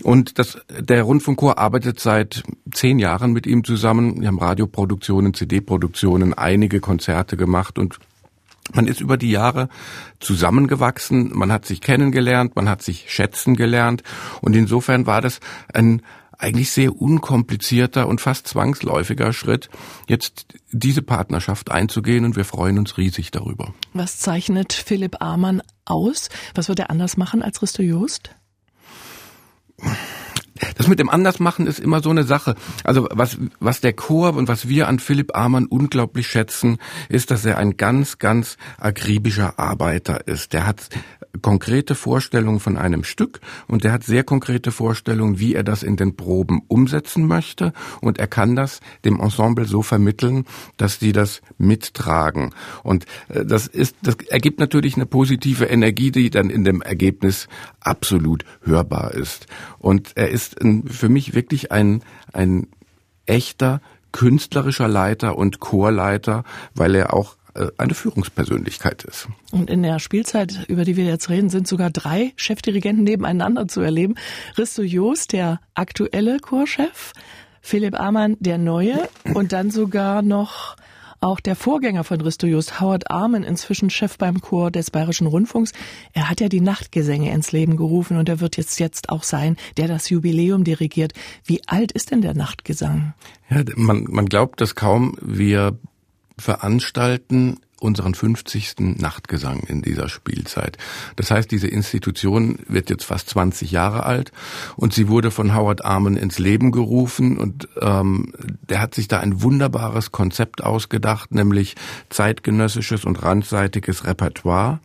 Und 0.03 0.39
das, 0.39 0.59
der 0.69 1.03
Rundfunkchor 1.05 1.59
arbeitet 1.59 2.01
seit 2.01 2.43
zehn 2.73 2.99
Jahren 2.99 3.33
mit 3.33 3.47
ihm 3.47 3.63
zusammen. 3.63 4.21
Wir 4.21 4.29
haben 4.29 4.39
Radioproduktionen, 4.39 5.33
CD-Produktionen, 5.33 6.35
einige 6.35 6.81
Konzerte 6.81 7.37
gemacht 7.37 7.79
und 7.79 7.99
man 8.75 8.87
ist 8.87 9.01
über 9.01 9.17
die 9.17 9.31
Jahre 9.31 9.69
zusammengewachsen, 10.21 11.33
man 11.35 11.51
hat 11.51 11.67
sich 11.67 11.81
kennengelernt, 11.81 12.55
man 12.57 12.69
hat 12.69 12.83
sich 12.83 13.11
schätzen 13.11 13.57
gelernt 13.57 14.03
und 14.41 14.55
insofern 14.55 15.07
war 15.07 15.21
das 15.21 15.41
ein, 15.73 16.03
eigentlich 16.43 16.71
sehr 16.71 17.01
unkomplizierter 17.01 18.09
und 18.09 18.21
fast 18.21 18.49
zwangsläufiger 18.49 19.33
Schritt, 19.33 19.71
jetzt 20.09 20.47
diese 20.71 21.03
Partnerschaft 21.03 21.71
einzugehen 21.71 22.25
und 22.25 22.37
wir 22.37 22.45
freuen 22.45 22.79
uns 22.79 22.99
riesig 22.99 23.31
darüber. 23.31 23.75
Was 23.95 24.19
zeichnet 24.19 24.73
Philipp 24.73 25.23
Amann 25.23 25.63
aus? 25.85 26.29
Was 26.55 26.69
wird 26.69 26.79
er 26.81 26.91
anders 26.91 27.17
machen 27.17 27.43
als 27.43 27.63
Risto 27.63 27.83
Joost? 27.83 28.35
Das 30.77 30.87
mit 30.87 30.99
dem 30.99 31.09
Andersmachen 31.09 31.67
ist 31.67 31.81
immer 31.81 32.03
so 32.03 32.11
eine 32.11 32.25
Sache. 32.25 32.55
Also 32.85 33.09
was, 33.11 33.39
was 33.59 33.81
der 33.81 33.95
Chor 33.95 34.35
und 34.35 34.49
was 34.49 34.69
wir 34.69 34.89
an 34.89 34.99
Philipp 34.99 35.37
Amann 35.37 35.67
unglaublich 35.67 36.29
schätzen, 36.29 36.79
ist, 37.09 37.31
dass 37.31 37.45
er 37.45 37.59
ein 37.59 37.77
ganz, 37.77 38.19
ganz 38.19 38.57
akribischer 38.79 39.59
Arbeiter 39.59 40.27
ist. 40.27 40.53
Der 40.53 40.67
hat 40.67 40.89
konkrete 41.41 41.95
Vorstellungen 41.95 42.61
von 42.61 42.77
einem 42.77 43.05
Stück 43.05 43.41
und 43.67 43.85
er 43.85 43.93
hat 43.93 44.05
sehr 44.05 44.25
konkrete 44.25 44.71
Vorstellungen, 44.71 45.39
wie 45.39 45.55
er 45.55 45.63
das 45.63 45.83
in 45.83 45.97
den 45.97 46.15
Proben 46.17 46.63
umsetzen 46.69 47.27
möchte 47.27 47.73
und 48.01 48.19
er 48.19 48.27
kann 48.27 48.55
das 48.55 48.81
dem 49.05 49.19
Ensemble 49.19 49.65
so 49.65 49.83
vermitteln, 49.83 50.45
dass 50.77 50.99
die 50.99 51.13
das 51.13 51.41
mittragen. 51.57 52.55
Und 52.83 53.07
äh, 53.29 53.45
das 53.45 53.67
ist, 53.67 53.97
das 54.03 54.17
ergibt 54.29 54.61
natürlich 54.61 54.97
eine 54.97 55.07
positive 55.07 55.65
Energie, 55.65 56.11
die 56.11 56.31
dann 56.31 56.51
in 56.51 56.65
dem 56.65 56.83
Ergebnis 56.83 57.49
absolut 57.81 58.45
hörbar 58.63 59.15
ist. 59.15 59.47
Und 59.79 60.13
er 60.17 60.29
ist 60.29 60.57
für 60.87 61.09
mich 61.09 61.35
wirklich 61.35 61.73
ein, 61.73 62.03
ein 62.33 62.67
echter 63.27 63.81
künstlerischer 64.13 64.89
Leiter 64.89 65.37
und 65.37 65.59
Chorleiter, 65.61 66.45
weil 66.75 66.95
er 66.95 67.15
auch 67.15 67.37
eine 67.77 67.95
Führungspersönlichkeit 67.95 69.05
ist. 69.05 69.29
Und 69.51 69.71
in 69.71 69.83
der 69.83 69.99
Spielzeit, 69.99 70.65
über 70.69 70.85
die 70.85 70.97
wir 70.97 71.05
jetzt 71.05 71.29
reden, 71.29 71.51
sind 71.51 71.69
sogar 71.69 71.91
drei 71.91 72.33
Chefdirigenten 72.37 73.05
nebeneinander 73.05 73.69
zu 73.69 73.81
erleben. 73.81 74.15
Risto 74.57 74.83
Joost, 74.83 75.33
der 75.33 75.61
aktuelle 75.75 76.39
Chorchef, 76.39 77.13
Philipp 77.61 77.99
Amann, 77.99 78.37
der 78.41 78.59
neue 78.59 79.09
und 79.35 79.53
dann 79.53 79.71
sogar 79.71 80.23
noch 80.23 80.77
auch 81.23 81.39
der 81.39 81.55
Vorgänger 81.55 82.03
von 82.03 82.21
Risto 82.21 82.49
Just, 82.49 82.81
Howard 82.81 83.11
Armen, 83.11 83.45
inzwischen 83.45 83.91
Chef 83.91 84.19
beim 84.19 84.41
Chor 84.41 84.73
des 84.73 84.91
Bayerischen 84.91 85.29
Rundfunks, 85.29 85.73
er 86.13 86.29
hat 86.29 86.41
ja 86.41 86.49
die 86.49 86.61
Nachtgesänge 86.61 87.33
ins 87.33 87.53
Leben 87.53 87.77
gerufen 87.77 88.17
und 88.17 88.29
er 88.29 88.41
wird 88.41 88.57
jetzt 88.57 88.81
jetzt 88.81 89.09
auch 89.09 89.23
sein, 89.23 89.57
der 89.77 89.87
das 89.87 90.11
Jubiläum 90.11 90.65
dirigiert. 90.65 91.13
Wie 91.45 91.61
alt 91.69 91.93
ist 91.93 92.11
denn 92.11 92.23
der 92.23 92.35
Nachtgesang? 92.35 93.15
Ja, 93.49 93.63
man, 93.77 94.05
man 94.09 94.27
glaubt 94.27 94.61
das 94.61 94.75
kaum. 94.75 95.17
Wir 95.21 95.79
veranstalten 96.43 97.61
unseren 97.81 98.15
50. 98.15 98.75
Nachtgesang 98.99 99.61
in 99.61 99.83
dieser 99.83 100.09
Spielzeit. 100.09 100.79
Das 101.17 101.31
heißt, 101.31 101.51
diese 101.51 101.67
Institution 101.67 102.59
wird 102.69 102.91
jetzt 102.91 103.05
fast 103.05 103.29
20 103.31 103.73
Jahre 103.73 104.05
alt 104.05 104.33
und 104.77 104.93
sie 104.93 105.09
wurde 105.09 105.31
von 105.31 105.55
Howard 105.55 105.85
Armen 105.85 106.17
ins 106.17 106.39
Leben 106.39 106.71
gerufen 106.71 107.39
und 107.39 107.69
ähm, 107.81 108.33
der 108.69 108.81
hat 108.81 108.95
sich 108.95 109.09
da 109.09 109.21
ein 109.21 109.43
wunderbares 109.43 110.13
Konzept 110.13 110.63
ausgedacht, 110.63 111.33
nämlich 111.33 111.75
zeitgenössisches 112.09 113.05
und 113.05 113.23
randseitiges 113.23 114.05
Repertoire 114.05 114.81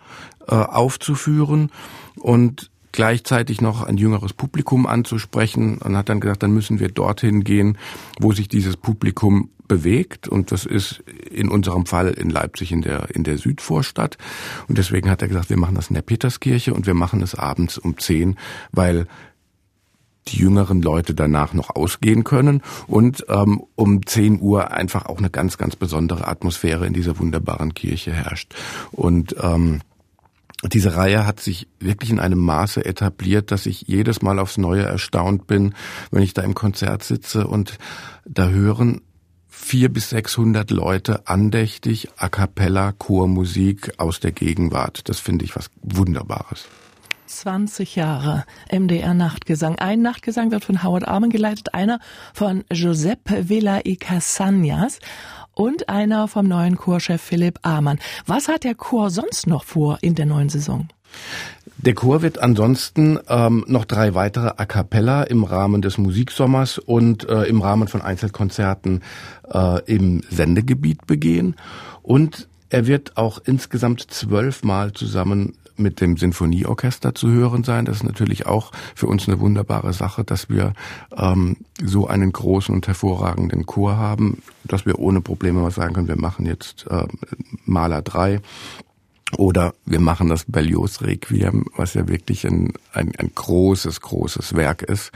äh, 0.48 0.56
aufzuführen 0.56 1.72
und 2.16 2.72
gleichzeitig 2.92 3.62
noch 3.62 3.84
ein 3.84 3.98
jüngeres 3.98 4.34
Publikum 4.34 4.88
anzusprechen 4.88 5.78
und 5.78 5.96
hat 5.96 6.10
dann 6.10 6.20
gesagt, 6.20 6.42
dann 6.42 6.52
müssen 6.52 6.80
wir 6.80 6.90
dorthin 6.90 7.44
gehen, 7.44 7.78
wo 8.20 8.32
sich 8.32 8.48
dieses 8.48 8.76
Publikum 8.76 9.52
bewegt 9.68 10.28
und 10.28 10.52
das 10.52 10.66
ist 10.66 11.00
in 11.32 11.50
unserem 11.50 11.86
Fall 11.86 12.10
in 12.10 12.30
Leipzig 12.30 12.72
in 12.72 12.82
der 12.82 13.10
in 13.14 13.24
der 13.24 13.38
Südvorstadt 13.38 14.18
und 14.68 14.78
deswegen 14.78 15.10
hat 15.10 15.22
er 15.22 15.28
gesagt, 15.28 15.50
wir 15.50 15.58
machen 15.58 15.76
das 15.76 15.90
in 15.90 15.96
der 15.96 16.02
Peterskirche 16.02 16.74
und 16.74 16.88
wir 16.88 16.94
machen 16.94 17.22
es 17.22 17.36
abends 17.36 17.78
um 17.78 17.98
zehn, 17.98 18.38
weil 18.72 19.08
die 20.28 20.38
jüngeren 20.38 20.82
Leute 20.82 21.14
danach 21.14 21.54
noch 21.54 21.76
ausgehen 21.76 22.24
können 22.24 22.62
und 22.88 23.26
ähm, 23.30 23.64
um 23.76 24.06
10 24.06 24.42
Uhr 24.42 24.72
einfach 24.72 25.06
auch 25.06 25.20
eine 25.20 25.30
ganz, 25.30 25.58
ganz 25.58 25.76
besondere 25.76 26.28
Atmosphäre 26.28 26.86
in 26.86 26.94
dieser 26.94 27.18
wunderbaren 27.20 27.74
Kirche 27.74 28.12
herrscht. 28.12 28.54
Und 28.92 29.36
ähm, 29.42 29.82
diese 30.64 30.96
Reihe 30.96 31.26
hat 31.26 31.40
sich 31.40 31.68
wirklich 31.80 32.10
in 32.10 32.20
einem 32.20 32.40
Maße 32.40 32.84
etabliert, 32.84 33.52
dass 33.52 33.68
ich 33.68 33.84
jedes 33.84 34.22
Mal 34.22 34.40
aufs 34.40 34.58
Neue 34.58 34.84
erstaunt 34.84 35.46
bin, 35.46 35.76
wenn 36.12 36.24
ich 36.24 36.34
da 36.34 36.42
im 36.42 36.56
Konzert 36.56 37.04
sitze 37.04 37.48
und 37.48 37.78
da 38.26 38.50
hören 38.50 39.02
vier 39.68 39.90
bis 39.90 40.12
sechshundert 40.12 40.72
Leute 40.72 41.28
andächtig 41.28 42.08
a 42.16 42.30
cappella 42.30 42.94
Chormusik 42.94 44.00
aus 44.00 44.22
der 44.22 44.32
Gegenwart. 44.32 45.10
Das 45.10 45.20
finde 45.20 45.44
ich 45.44 45.58
was 45.58 45.70
Wunderbares. 45.82 46.70
20 47.26 47.98
Jahre 47.98 48.46
MDR 48.72 49.14
Nachtgesang. 49.14 49.78
Ein 49.78 50.02
Nachtgesang 50.02 50.52
wird 50.52 50.64
von 50.64 50.84
Howard 50.84 51.06
Armen 51.06 51.30
geleitet, 51.30 51.74
einer 51.74 52.00
von 52.34 52.64
Giuseppe 52.72 53.50
Villa 53.50 53.82
y 53.86 54.00
Casagnas 54.00 55.00
und 55.54 55.90
einer 55.90 56.30
vom 56.30 56.48
neuen 56.48 56.78
Chorchef 56.78 57.22
Philipp 57.22 57.60
Amann. 57.64 58.00
Was 58.26 58.48
hat 58.48 58.64
der 58.64 58.76
Chor 58.76 59.10
sonst 59.10 59.48
noch 59.48 59.66
vor 59.66 59.98
in 60.00 60.16
der 60.16 60.28
neuen 60.28 60.48
Saison? 60.48 60.88
Der 61.78 61.94
Chor 61.94 62.22
wird 62.22 62.40
ansonsten 62.40 63.20
ähm, 63.30 63.64
noch 63.68 63.86
drei 63.86 64.16
weitere 64.16 64.52
A 64.58 64.66
cappella 64.66 65.24
im 65.24 65.44
Rahmen 65.44 65.82
des 65.82 65.98
Musiksommers 65.98 66.80
und 66.80 67.30
äh, 67.30 67.44
im 67.44 67.62
Rahmen 67.62 67.88
von 67.88 68.02
Einzelkonzerten 68.02 69.04
äh, 69.52 69.84
im 69.86 70.22
Sendegebiet 70.30 71.06
begehen. 71.06 71.56
Und 72.02 72.48
er 72.70 72.88
wird 72.88 73.16
auch 73.16 73.40
insgesamt 73.46 74.12
zwölfmal 74.12 74.92
zusammen 74.94 75.54
mit 75.78 76.02
dem 76.02 76.18
Sinfonieorchester 76.18 77.14
zu 77.14 77.30
hören 77.30 77.64
sein. 77.64 77.86
Das 77.86 77.98
ist 77.98 78.04
natürlich 78.04 78.48
auch 78.48 78.72
für 78.96 79.08
uns 79.08 79.28
eine 79.28 79.40
wunderbare 79.40 79.94
Sache, 79.94 80.24
dass 80.24 80.50
wir 80.50 80.74
ähm, 81.16 81.58
so 81.84 82.08
einen 82.08 82.32
großen 82.32 82.74
und 82.74 82.88
hervorragenden 82.88 83.66
Chor 83.66 83.98
haben, 83.98 84.42
dass 84.64 84.86
wir 84.86 85.00
ohne 85.00 85.22
Probleme 85.22 85.62
mal 85.62 85.72
sagen 85.72 85.94
können, 85.94 86.08
wir 86.08 86.20
machen 86.20 86.46
jetzt 86.46 86.88
äh, 86.90 87.04
Maler 87.66 88.02
drei 88.02 88.42
oder 89.38 89.74
wir 89.86 90.00
machen 90.00 90.30
das 90.30 90.46
Berlioz 90.48 91.02
Requiem, 91.02 91.66
was 91.76 91.94
ja 91.96 92.08
wirklich 92.08 92.46
ein, 92.46 92.74
ein, 92.94 93.12
ein 93.18 93.32
großes, 93.34 94.00
großes 94.02 94.56
Werk 94.56 94.84
ist. 94.84 95.12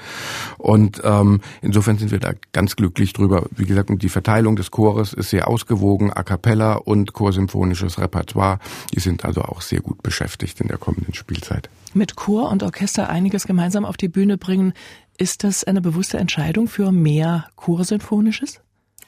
Und 0.57 1.01
ähm, 1.03 1.39
insofern 1.61 1.97
sind 1.97 2.11
wir 2.11 2.19
da 2.19 2.33
ganz 2.51 2.75
glücklich 2.75 3.13
drüber. 3.13 3.45
Wie 3.51 3.65
gesagt, 3.65 3.89
die 3.93 4.09
Verteilung 4.09 4.55
des 4.55 4.71
Chores 4.71 5.13
ist 5.13 5.29
sehr 5.29 5.47
ausgewogen, 5.47 6.11
a 6.11 6.23
cappella 6.23 6.73
und 6.73 7.13
chorsymphonisches 7.13 7.99
Repertoire. 7.99 8.59
Die 8.93 8.99
sind 8.99 9.23
also 9.23 9.43
auch 9.43 9.61
sehr 9.61 9.79
gut 9.79 10.03
beschäftigt 10.03 10.59
in 10.59 10.67
der 10.67 10.77
kommenden 10.77 11.13
Spielzeit. 11.13 11.69
Mit 11.93 12.15
Chor 12.15 12.49
und 12.49 12.63
Orchester 12.63 13.09
einiges 13.09 13.47
gemeinsam 13.47 13.85
auf 13.85 13.97
die 13.97 14.09
Bühne 14.09 14.37
bringen, 14.37 14.73
ist 15.17 15.43
das 15.43 15.63
eine 15.63 15.81
bewusste 15.81 16.17
Entscheidung 16.17 16.67
für 16.67 16.91
mehr 16.91 17.47
Chorsymphonisches? 17.55 18.59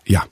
Ja, 0.05 0.23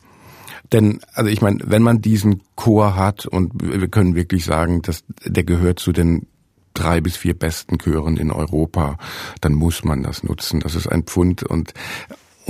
denn, 0.71 0.99
also 1.13 1.29
ich 1.29 1.41
meine, 1.41 1.59
wenn 1.65 1.83
man 1.83 2.01
diesen 2.01 2.41
Chor 2.55 2.95
hat 2.95 3.25
und 3.25 3.51
wir 3.61 3.87
können 3.87 4.15
wirklich 4.15 4.45
sagen, 4.45 4.81
dass 4.81 5.03
der 5.25 5.43
gehört 5.43 5.79
zu 5.79 5.91
den 5.91 6.27
drei 6.73 7.01
bis 7.01 7.17
vier 7.17 7.37
besten 7.37 7.77
Chören 7.77 8.17
in 8.17 8.31
Europa, 8.31 8.97
dann 9.41 9.53
muss 9.53 9.83
man 9.83 10.03
das 10.03 10.23
nutzen. 10.23 10.61
Das 10.61 10.75
ist 10.75 10.87
ein 10.87 11.03
Pfund 11.03 11.43
und 11.43 11.73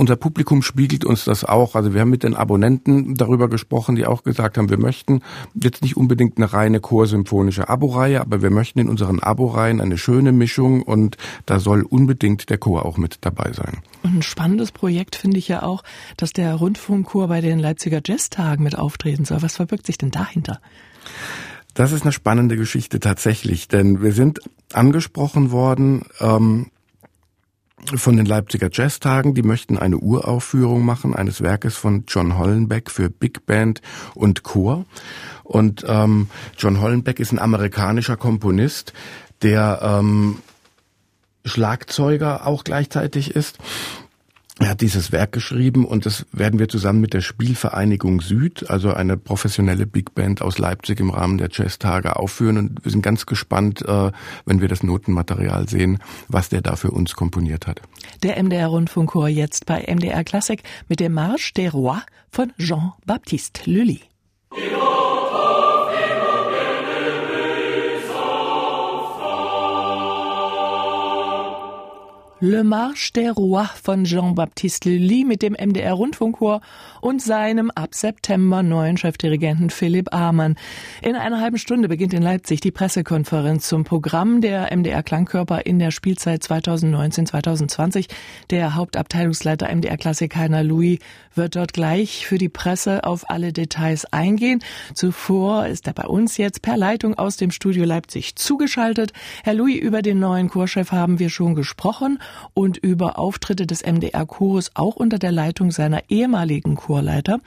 unser 0.02 0.16
Publikum 0.16 0.62
spiegelt 0.62 1.04
uns 1.04 1.24
das 1.24 1.44
auch. 1.44 1.76
Also 1.76 1.94
wir 1.94 2.00
haben 2.00 2.10
mit 2.10 2.24
den 2.24 2.34
Abonnenten 2.34 3.14
darüber 3.14 3.48
gesprochen, 3.48 3.94
die 3.94 4.04
auch 4.04 4.24
gesagt 4.24 4.58
haben, 4.58 4.68
wir 4.68 4.76
möchten 4.76 5.22
jetzt 5.54 5.80
nicht 5.80 5.96
unbedingt 5.96 6.38
eine 6.38 6.52
reine 6.52 6.80
chorsymphonische 6.80 7.68
Abo-Reihe, 7.68 8.20
aber 8.20 8.42
wir 8.42 8.50
möchten 8.50 8.80
in 8.80 8.88
unseren 8.88 9.20
Abo-Reihen 9.20 9.80
eine 9.80 9.96
schöne 9.96 10.32
Mischung 10.32 10.82
und 10.82 11.18
da 11.46 11.60
soll 11.60 11.82
unbedingt 11.82 12.50
der 12.50 12.58
Chor 12.58 12.84
auch 12.84 12.98
mit 12.98 13.18
dabei 13.20 13.52
sein. 13.52 13.78
Und 14.02 14.16
ein 14.16 14.22
spannendes 14.22 14.72
Projekt 14.72 15.14
finde 15.14 15.38
ich 15.38 15.46
ja 15.46 15.62
auch, 15.62 15.84
dass 16.16 16.32
der 16.32 16.56
Rundfunkchor 16.56 17.28
bei 17.28 17.40
den 17.40 17.60
Leipziger 17.60 18.00
Jazztagen 18.04 18.64
mit 18.64 18.76
auftreten 18.76 19.24
soll. 19.24 19.40
Was 19.40 19.54
verbirgt 19.54 19.86
sich 19.86 19.98
denn 19.98 20.10
dahinter? 20.10 20.60
Das 21.74 21.92
ist 21.92 22.02
eine 22.02 22.10
spannende 22.10 22.56
Geschichte 22.56 22.98
tatsächlich, 22.98 23.68
denn 23.68 24.02
wir 24.02 24.12
sind 24.12 24.40
angesprochen 24.72 25.52
worden 25.52 26.06
ähm, 26.18 26.72
von 27.94 28.16
den 28.16 28.26
Leipziger 28.26 28.68
Jazztagen. 28.72 29.34
Die 29.34 29.42
möchten 29.42 29.78
eine 29.78 29.98
Uraufführung 29.98 30.84
machen 30.84 31.14
eines 31.14 31.42
Werkes 31.42 31.76
von 31.76 32.04
John 32.06 32.38
Hollenbeck 32.38 32.90
für 32.90 33.10
Big 33.10 33.46
Band 33.46 33.80
und 34.14 34.42
Chor. 34.42 34.84
Und 35.44 35.84
ähm, 35.86 36.28
John 36.56 36.80
Hollenbeck 36.80 37.20
ist 37.20 37.32
ein 37.32 37.38
amerikanischer 37.38 38.16
Komponist, 38.16 38.92
der 39.42 39.80
ähm, 39.82 40.38
Schlagzeuger 41.44 42.46
auch 42.46 42.64
gleichzeitig 42.64 43.34
ist 43.34 43.58
er 44.62 44.70
hat 44.70 44.80
dieses 44.80 45.12
Werk 45.12 45.32
geschrieben 45.32 45.84
und 45.84 46.06
das 46.06 46.26
werden 46.32 46.58
wir 46.58 46.68
zusammen 46.68 47.00
mit 47.00 47.14
der 47.14 47.20
Spielvereinigung 47.20 48.20
Süd, 48.20 48.68
also 48.70 48.92
eine 48.92 49.16
professionelle 49.16 49.86
Big 49.86 50.14
Band 50.14 50.42
aus 50.42 50.58
Leipzig 50.58 51.00
im 51.00 51.10
Rahmen 51.10 51.38
der 51.38 51.48
Jazztage 51.50 52.16
aufführen 52.16 52.58
und 52.58 52.84
wir 52.84 52.92
sind 52.92 53.02
ganz 53.02 53.26
gespannt, 53.26 53.82
äh, 53.82 54.10
wenn 54.44 54.60
wir 54.60 54.68
das 54.68 54.82
Notenmaterial 54.82 55.68
sehen, 55.68 55.98
was 56.28 56.48
der 56.48 56.60
da 56.60 56.76
für 56.76 56.90
uns 56.90 57.14
komponiert 57.14 57.66
hat. 57.66 57.80
Der 58.22 58.42
MDR 58.42 58.68
Rundfunkchor 58.68 59.28
jetzt 59.28 59.66
bei 59.66 59.82
MDR 59.82 60.24
Klassik 60.24 60.62
mit 60.88 61.00
dem 61.00 61.12
Marche 61.14 61.52
des 61.54 61.72
Rois 61.72 62.02
von 62.30 62.52
Jean-Baptiste 62.58 63.70
Lully. 63.70 64.11
Le 72.44 72.64
Marche 72.64 73.12
des 73.12 73.30
Rois 73.36 73.70
von 73.80 74.02
Jean-Baptiste 74.02 74.90
Lully 74.90 75.22
mit 75.22 75.42
dem 75.42 75.52
MDR 75.52 75.92
Rundfunkchor 75.92 76.60
und 77.00 77.22
seinem 77.22 77.70
ab 77.70 77.94
September 77.94 78.64
neuen 78.64 78.96
Chefdirigenten 78.96 79.70
Philipp 79.70 80.12
Amann. 80.12 80.56
In 81.02 81.14
einer 81.14 81.40
halben 81.40 81.56
Stunde 81.56 81.86
beginnt 81.86 82.14
in 82.14 82.22
Leipzig 82.22 82.60
die 82.60 82.72
Pressekonferenz 82.72 83.68
zum 83.68 83.84
Programm 83.84 84.40
der 84.40 84.76
MDR 84.76 85.04
Klangkörper 85.04 85.66
in 85.66 85.78
der 85.78 85.92
Spielzeit 85.92 86.42
2019-2020. 86.42 88.08
Der 88.50 88.74
Hauptabteilungsleiter 88.74 89.72
MDR 89.72 89.96
Klassik 89.96 90.34
Heiner 90.34 90.64
Louis 90.64 90.98
wird 91.36 91.54
dort 91.54 91.72
gleich 91.72 92.26
für 92.26 92.38
die 92.38 92.48
Presse 92.48 93.04
auf 93.04 93.30
alle 93.30 93.52
Details 93.52 94.04
eingehen. 94.12 94.64
Zuvor 94.94 95.66
ist 95.66 95.86
er 95.86 95.92
bei 95.92 96.08
uns 96.08 96.38
jetzt 96.38 96.60
per 96.60 96.76
Leitung 96.76 97.14
aus 97.14 97.36
dem 97.36 97.52
Studio 97.52 97.84
Leipzig 97.84 98.34
zugeschaltet. 98.34 99.12
Herr 99.44 99.54
Louis, 99.54 99.76
über 99.76 100.02
den 100.02 100.18
neuen 100.18 100.48
Chorchef 100.48 100.90
haben 100.90 101.20
wir 101.20 101.30
schon 101.30 101.54
gesprochen 101.54 102.18
und 102.54 102.76
über 102.76 103.18
Auftritte 103.18 103.66
des 103.66 103.82
MDR-Chores 103.82 104.72
auch 104.74 104.96
unter 104.96 105.18
der 105.18 105.32
Leitung 105.32 105.70
seiner 105.70 106.02
ehemaligen 106.08 106.76
Chorleiter. 106.76 107.40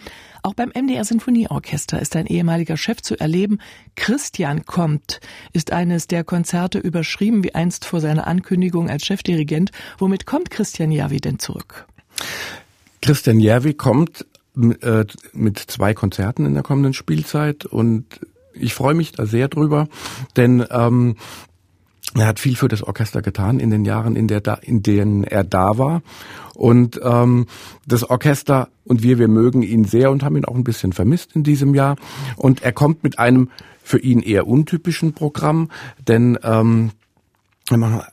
Auch 0.43 0.53
beim 0.53 0.69
MDR 0.69 1.03
Sinfonieorchester 1.03 2.01
ist 2.01 2.15
ein 2.15 2.27
ehemaliger 2.27 2.77
Chef 2.77 3.01
zu 3.01 3.19
erleben. 3.19 3.59
Christian 3.95 4.65
kommt 4.65 5.19
ist 5.53 5.71
eines 5.71 6.07
der 6.07 6.23
Konzerte 6.23 6.79
überschrieben 6.79 7.43
wie 7.43 7.55
einst 7.55 7.85
vor 7.85 8.01
seiner 8.01 8.27
Ankündigung 8.27 8.89
als 8.89 9.05
Chefdirigent. 9.05 9.71
Womit 9.97 10.25
kommt 10.25 10.51
Christian 10.51 10.91
Javi 10.91 11.19
denn 11.19 11.39
zurück? 11.39 11.87
Christian 13.01 13.39
Järvi 13.39 13.73
kommt 13.73 14.25
äh, 14.81 15.05
mit 15.33 15.59
zwei 15.59 15.93
Konzerten 15.93 16.45
in 16.45 16.53
der 16.53 16.63
kommenden 16.63 16.93
Spielzeit 16.93 17.65
und 17.65 18.05
ich 18.53 18.73
freue 18.73 18.93
mich 18.93 19.11
da 19.11 19.25
sehr 19.25 19.47
drüber, 19.47 19.87
denn 20.37 20.65
ähm, 20.71 21.15
er 22.22 22.27
hat 22.27 22.39
viel 22.39 22.55
für 22.55 22.67
das 22.67 22.81
Orchester 22.81 23.22
getan 23.22 23.60
in 23.60 23.69
den 23.69 23.86
Jahren, 23.86 24.15
in, 24.15 24.27
der 24.27 24.41
da, 24.41 24.53
in 24.55 24.81
denen 24.81 25.24
er 25.24 25.43
da 25.43 25.77
war. 25.77 26.01
Und 26.53 27.00
ähm, 27.03 27.48
das 27.86 28.10
Orchester 28.10 28.69
und 28.86 29.03
wir, 29.03 29.19
wir 29.19 29.27
mögen 29.27 29.63
ihn 29.63 29.84
sehr 29.84 30.12
und 30.12 30.24
haben 30.24 30.38
ihn 30.38 30.45
auch 30.45 30.55
ein 30.55 30.63
bisschen 30.63 30.93
vermisst 30.93 31.36
in 31.36 31.43
diesem 31.43 31.75
Jahr. 31.75 31.98
Und 32.38 32.63
er 32.63 32.72
kommt 32.72 33.03
mit 33.03 33.19
einem 33.19 33.50
für 33.84 34.00
ihn 34.00 34.22
eher 34.22 34.48
untypischen 34.48 35.13
Programm, 35.13 35.69
denn 36.07 36.39
ähm, 36.43 36.91
ähm, 37.72 38.03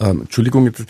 Entschuldigung, 0.00 0.64
jetzt 0.64 0.86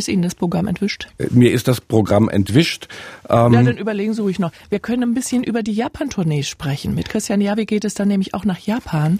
Ist 0.00 0.08
Ihnen 0.08 0.22
das 0.22 0.34
Programm 0.34 0.66
entwischt? 0.66 1.08
Äh, 1.18 1.26
mir 1.28 1.52
ist 1.52 1.68
das 1.68 1.82
Programm 1.82 2.30
entwischt. 2.30 2.88
Ähm 3.28 3.52
ja, 3.52 3.62
dann 3.62 3.76
überlegen 3.76 4.14
Sie 4.14 4.22
ruhig 4.22 4.38
noch. 4.38 4.50
Wir 4.70 4.78
können 4.78 5.02
ein 5.02 5.12
bisschen 5.12 5.44
über 5.44 5.62
die 5.62 5.74
Japan-Tournee 5.74 6.42
sprechen. 6.42 6.94
Mit 6.94 7.10
Christian 7.10 7.42
Javi 7.42 7.66
geht 7.66 7.84
es 7.84 7.92
dann 7.92 8.08
nämlich 8.08 8.32
auch 8.32 8.46
nach 8.46 8.58
Japan. 8.60 9.18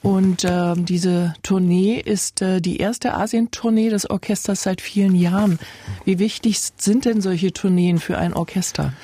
Und 0.00 0.44
äh, 0.44 0.72
diese 0.76 1.34
Tournee 1.42 2.00
ist 2.02 2.40
äh, 2.40 2.62
die 2.62 2.78
erste 2.78 3.12
Asientournee 3.12 3.90
des 3.90 4.08
Orchesters 4.08 4.62
seit 4.62 4.80
vielen 4.80 5.14
Jahren. 5.14 5.58
Wie 6.06 6.18
wichtig 6.18 6.58
sind 6.78 7.04
denn 7.04 7.20
solche 7.20 7.52
Tourneen 7.52 7.98
für 7.98 8.16
ein 8.16 8.32
Orchester? 8.32 8.94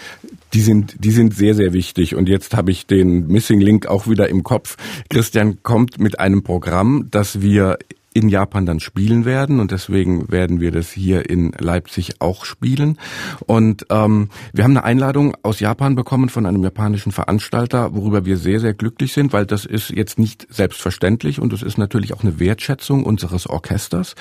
Die 0.55 0.63
sind, 0.63 0.95
die 1.01 1.11
sind 1.11 1.35
sehr, 1.35 1.55
sehr 1.55 1.75
wichtig. 1.75 2.15
Und 2.15 2.31
jetzt 2.31 2.57
habe 2.57 2.71
ich 2.71 2.87
den 2.87 3.27
Missing 3.27 3.61
Link 3.61 3.89
auch 3.89 4.09
wieder 4.09 4.31
im 4.31 4.43
Kopf. 4.43 4.79
Christian 5.11 5.63
kommt 5.63 5.99
mit 5.99 6.19
einem 6.19 6.43
Programm, 6.43 7.09
das 7.11 7.43
wir 7.43 7.77
in 8.15 8.29
Japan 8.29 8.65
dann 8.65 8.81
spielen 8.81 9.25
werden 9.25 9.61
und 9.61 9.73
deswegen 9.73 10.31
werden 10.31 10.61
wir 10.61 10.71
das 10.71 10.91
hier 10.91 11.29
in 11.29 11.53
Leipzig 11.59 12.21
auch 12.21 12.45
spielen. 12.45 12.99
Und 13.47 13.87
ähm, 13.91 14.31
wir 14.53 14.65
haben 14.65 14.71
eine 14.71 14.85
Einladung 14.85 15.37
aus 15.43 15.59
Japan 15.61 15.97
bekommen 15.97 16.29
von 16.29 16.47
einem 16.47 16.63
japanischen 16.63 17.11
Veranstalter, 17.13 17.95
worüber 17.95 18.25
wir 18.25 18.37
sehr, 18.37 18.61
sehr 18.61 18.73
glücklich 18.73 19.13
sind, 19.13 19.33
weil 19.33 19.47
das 19.47 19.67
ist 19.67 19.91
jetzt 19.91 20.19
nicht 20.19 20.47
selbstverständlich 20.49 21.41
und 21.41 21.53
es 21.53 21.63
ist 21.63 21.77
natürlich 21.77 22.15
auch 22.15 22.23
eine 22.23 22.39
Wertschätzung 22.39 23.05
unseres 23.05 23.49
Orchesters. 23.49 24.15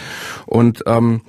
Und 0.47 0.83
ähm, 0.87 1.21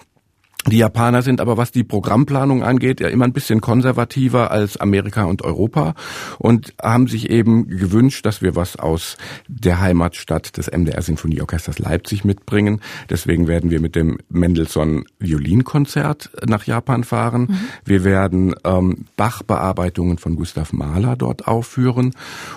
die 0.67 0.79
Japaner 0.79 1.23
sind 1.23 1.41
aber, 1.41 1.57
was 1.57 1.73
die 1.73 1.85
Programmplanung 1.85 2.63
angeht, 2.63 3.01
ja 3.01 3.09
immer 3.09 3.27
ein 3.27 3.33
bisschen 3.33 3.61
konservativer 3.61 4.51
als 4.51 4.79
Amerika 4.79 5.25
und 5.25 5.43
Europa 5.43 5.95
und 6.39 6.75
haben 6.83 7.07
sich 7.07 7.29
eben 7.29 7.69
gewünscht, 7.69 8.25
dass 8.25 8.41
wir 8.41 8.57
was 8.57 8.77
aus 8.77 9.17
der 9.47 9.81
Heimatstadt 9.81 10.57
des 10.57 10.71
MDR 10.71 11.03
Sinfonieorchesters 11.03 11.79
Leipzig 11.79 12.25
mitbringen. 12.25 12.81
Deswegen 13.11 13.47
werden 13.47 13.71
wir 13.71 13.81
mit 13.81 13.95
dem 13.95 14.19
Mendelssohn 14.31 15.05
Violinkonzert 15.19 16.31
nach 16.47 16.65
Japan 16.65 17.05
fahren. 17.05 17.43
Mhm. 17.43 17.59
Wir 17.85 18.05
werden 18.05 18.55
ähm, 18.65 19.07
Bach-Bearbeitungen 19.17 20.17
von 20.19 20.37
Gustav 20.37 20.73
Mahler 20.73 21.17
dort 21.17 21.47
aufführen 21.47 22.15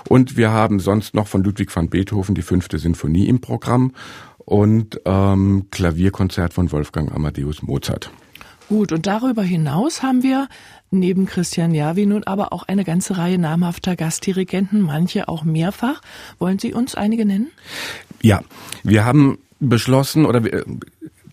und 0.08 0.38
wir 0.38 0.52
haben 0.52 0.80
sonst 0.80 1.14
noch 1.14 1.28
von 1.28 1.44
Ludwig 1.44 1.76
van 1.76 1.90
Beethoven 1.90 2.36
die 2.36 2.42
fünfte 2.42 2.78
Sinfonie 2.80 3.28
im 3.28 3.42
Programm 3.42 3.92
und 4.48 5.02
ähm, 5.04 5.66
Klavierkonzert 5.72 6.54
von 6.54 6.72
Wolfgang 6.72 7.14
Amadeus 7.14 7.62
Mozart. 7.62 8.10
Gut, 8.70 8.94
und 8.94 9.06
darüber 9.06 9.44
hinaus 9.44 10.02
haben 10.02 10.24
wir 10.24 10.48
neben 10.90 11.26
Christian 11.26 11.74
Javi 11.74 12.06
nun 12.06 12.24
aber 12.24 12.54
auch 12.54 12.64
eine 12.64 12.86
ganze 12.86 13.18
Reihe 13.18 13.38
namhafter 13.38 13.98
Gastdirigenten, 13.98 14.82
manche 14.82 15.28
auch 15.28 15.44
mehrfach. 15.44 16.02
Wollen 16.40 16.60
Sie 16.60 16.74
uns 16.74 16.96
einige 16.96 17.26
nennen? 17.26 17.52
Ja, 18.22 18.42
wir 18.84 19.04
haben 19.04 19.38
beschlossen 19.60 20.26
oder 20.26 20.46
wir, 20.46 20.66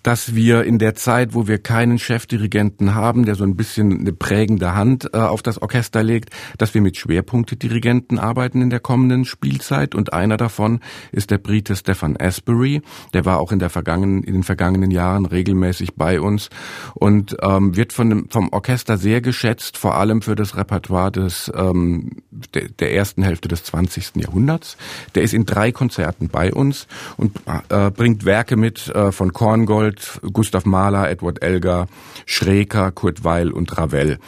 dass 0.05 0.35
wir 0.35 0.65
in 0.65 0.79
der 0.79 0.95
Zeit, 0.95 1.35
wo 1.35 1.49
wir 1.49 1.59
keinen 1.59 1.99
Chefdirigenten 1.99 2.95
haben, 2.95 3.25
der 3.25 3.35
so 3.35 3.43
ein 3.43 3.57
bisschen 3.57 4.01
eine 4.01 4.13
prägende 4.13 4.75
Hand 4.75 5.11
äh, 5.13 5.19
auf 5.19 5.43
das 5.43 5.61
Orchester 5.61 6.03
legt, 6.03 6.31
dass 6.59 6.75
wir 6.75 6.83
mit 6.83 6.97
Schwerpunktdirigenten 6.97 8.19
arbeiten 8.19 8.61
in 8.61 8.71
der 8.71 8.81
kommenden 8.81 9.25
Spielzeit. 9.25 9.95
Und 9.95 10.13
einer 10.13 10.37
davon 10.37 10.81
ist 11.11 11.31
der 11.31 11.39
Brite 11.39 11.75
Stefan 11.75 12.17
Asbury. 12.19 12.83
Der 13.15 13.25
war 13.25 13.41
auch 13.41 13.51
in, 13.51 13.59
der 13.59 13.71
vergangenen, 13.71 14.23
in 14.23 14.35
den 14.35 14.43
vergangenen 14.43 14.91
Jahren 14.91 15.25
regelmäßig 15.25 15.95
bei 15.97 16.21
uns 16.21 16.51
und 16.95 17.37
ähm, 17.41 17.75
wird 17.75 17.95
von 17.95 18.11
dem, 18.11 18.29
vom 18.29 18.51
Orchester 18.53 18.99
sehr 18.99 19.23
geschätzt, 19.23 19.79
vor 19.79 19.97
allem 19.97 20.21
für 20.21 20.35
das 20.35 20.57
Repertoire 20.57 21.13
des, 21.13 21.51
ähm, 21.57 22.11
der, 22.53 22.69
der 22.69 22.95
ersten 22.95 23.23
Hälfte 23.23 23.49
des 23.49 23.65
20. 23.65 24.17
Jahrhunderts. 24.17 24.77
Der 25.15 25.23
ist 25.23 25.33
in 25.33 25.47
drei 25.47 25.73
Konzerten 25.73 26.29
bei 26.29 26.53
uns 26.53 26.87
und 27.17 27.39
äh, 27.71 27.91
bringt 27.91 28.27
Werke 28.27 28.57
mit 28.57 28.89
äh, 28.89 29.11
von 29.11 29.33
Korngold, 29.33 29.94
Arnold, 29.95 30.21
Gustav 30.33 30.65
Mahler, 30.65 31.11
Edward 31.11 31.43
Elgar, 31.43 31.87
Schreker, 32.27 32.93
Kurt 32.93 33.25
Weil 33.25 33.51
und 33.51 33.77
Ravel. 33.77 34.19